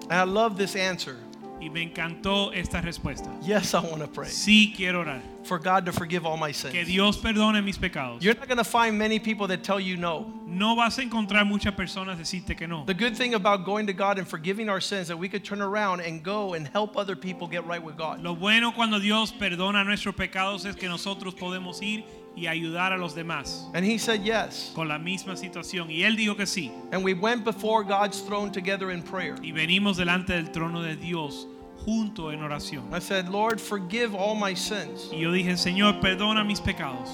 [0.09, 1.15] And I love this answer.
[1.61, 3.29] Y me encantó esta respuesta.
[3.45, 5.21] Yes, I want to pray Sí quiero orar.
[5.43, 6.73] For God to forgive all my sins.
[6.73, 6.85] Que.
[6.85, 8.21] Dios perdone mis pecados.
[8.21, 10.33] You're not going to find many people that tell you no.
[10.45, 12.83] No vas a encontrar muchas personas decirte que no.
[12.85, 15.43] The good thing about going to God and forgiving our sins is that we could
[15.43, 18.21] turn around and go and help other people get right with God.
[18.21, 22.03] Lo bueno cuando Dios perdona nuestros pecados es que nosotros podemos ir
[22.35, 24.71] y ayudar a los demás And he said yes.
[24.75, 25.89] con la misma situación.
[25.89, 26.71] Y él dijo que sí.
[26.91, 29.35] And we went before God's throne together in prayer.
[29.41, 31.47] Y venimos delante del trono de Dios
[31.85, 32.93] junto en oración.
[32.93, 35.09] I said, Lord, forgive all my sins.
[35.11, 37.09] Y yo dije, Señor, perdona mis pecados.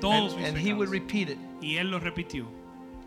[0.00, 1.38] Todos And, mis and he would repeat it.
[1.60, 2.46] Y él lo repitió.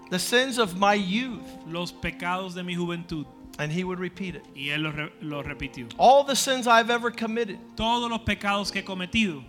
[0.10, 1.41] The sins of my youth.
[1.68, 3.26] Los pecados de mi juventud.
[3.60, 4.43] And he would repeat it.
[4.55, 5.88] Y él lo, re- lo repitió.
[5.97, 9.43] All the sins I've ever committed, Todos los pecados que he cometido,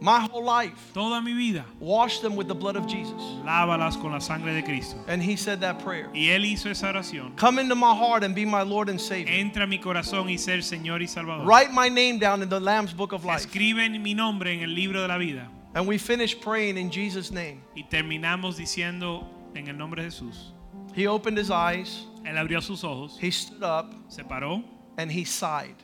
[0.00, 3.20] my whole life, toda mi vida, wash them with the blood of Jesus.
[3.44, 4.96] lávalas con la sangre de Cristo.
[5.08, 6.08] And he said that prayer.
[6.14, 7.36] Y él hizo esa oración.
[7.36, 9.32] Come into my heart and be my Lord and Savior.
[9.32, 11.46] Entra a mi corazón y ser Señor y Salvador.
[11.46, 13.46] Write my name down in the Lamb's book of life.
[13.46, 15.48] Escribe mi nombre en el libro de la vida.
[15.74, 17.62] And we finished praying in Jesus' name.
[17.76, 20.52] Y terminamos diciendo en el nombre de Jesús.
[20.94, 24.64] He opened his eyes, Él abrió sus ojos, he stood up, se paró
[24.96, 25.76] and he sighed.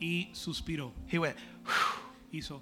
[0.00, 0.92] y suspiró.
[1.06, 1.36] He went,
[2.32, 2.60] Hizo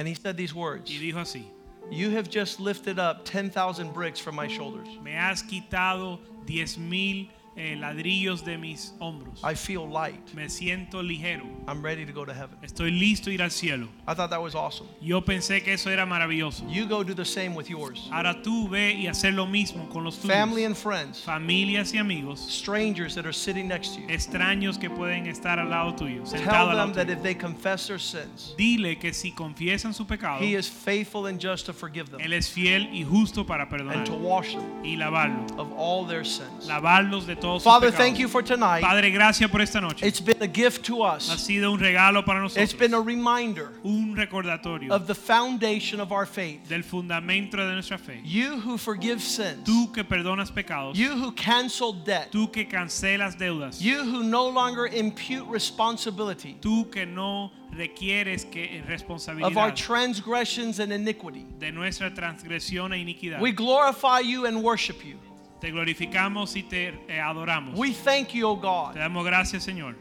[0.00, 1.44] and he said these words y dijo así:
[1.90, 4.88] You have just lifted up 10,000 bricks from my shoulders.
[5.04, 9.40] Me has quitado diez mil eh, ladrillos de mis hombros.
[9.44, 10.32] I feel light.
[10.34, 11.44] Me siento ligero.
[11.66, 12.56] I'm ready to go to heaven.
[12.62, 13.88] Estoy listo a ir al cielo.
[14.06, 14.88] I thought that was awesome.
[15.00, 16.64] Yo pensé que eso era maravilloso.
[16.70, 18.08] You go do the same with yours.
[18.12, 20.66] Ahora tú ve y hacer lo mismo con los Family tuyos.
[20.66, 24.06] and friends, Familias y amigos, strangers that are sitting next to you.
[24.08, 28.54] extraños que pueden estar al lado tuyo, Tell them that if they confess their sins,
[28.56, 32.32] Dile que si confiesan su pecado, He is faithful and just to forgive them Él
[32.32, 35.46] es fiel y justo para and perdonar to wash them y lavarlo.
[35.58, 36.66] of all their sins.
[36.68, 37.98] Lavarlos de todos sus Father, pecados.
[37.98, 38.82] thank you for tonight.
[38.82, 40.04] Padre, gracias por esta noche.
[40.06, 41.28] It's been a gift to us.
[41.30, 42.74] Ha sido un regalo para It's nosotros.
[42.78, 46.68] been a reminder un recordatorio of the foundation of our faith.
[46.68, 48.20] del fundamento de nuestra fe.
[48.24, 53.36] You who forgive sins, Tú que perdonas pecados, you who cancel debt, tú que cancelas
[53.38, 59.70] deudas, you who no longer impute responsibility tú que no requieres que responsabilidad of our
[59.70, 61.46] transgressions and iniquity.
[61.58, 63.40] de nuestra transgresión e iniquidad.
[63.40, 65.16] We glorify you and worship you.
[65.60, 67.78] Te glorificamos y te eh, adoramos.
[67.78, 68.94] We thank you, O Te God.
[68.96, 69.94] damos gracias, Señor.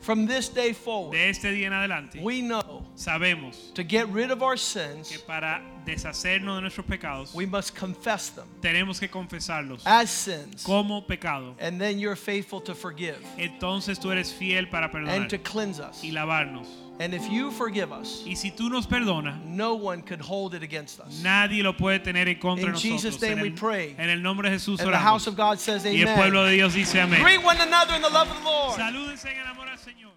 [0.00, 4.30] From this day forward, De este día en adelante, we know sabemos to get rid
[4.30, 9.08] of our que sins, para deshacernos de nuestros pecados, we must confess them tenemos que
[9.10, 11.54] confesarlos as sins, como pecado.
[11.60, 15.78] and then you're faithful to forgive Entonces tú eres fiel para perdonar and to cleanse
[15.80, 16.02] us.
[16.02, 16.66] y lavarnos.
[17.00, 20.62] And if you forgive us, Y si tú nos perdonas, no one could hold it
[20.62, 21.22] against us.
[21.22, 23.22] nadie lo puede tener en contra In de Jesus' nosotros.
[23.22, 23.94] name en, we pray.
[23.98, 25.96] en el nombre de Jesús And the house of God says, Amen.
[25.98, 27.22] Y el pueblo de Dios dice amén.
[27.22, 28.76] Greet one another in the love of the Lord.
[28.78, 30.09] Salúdense en el amor al Señor.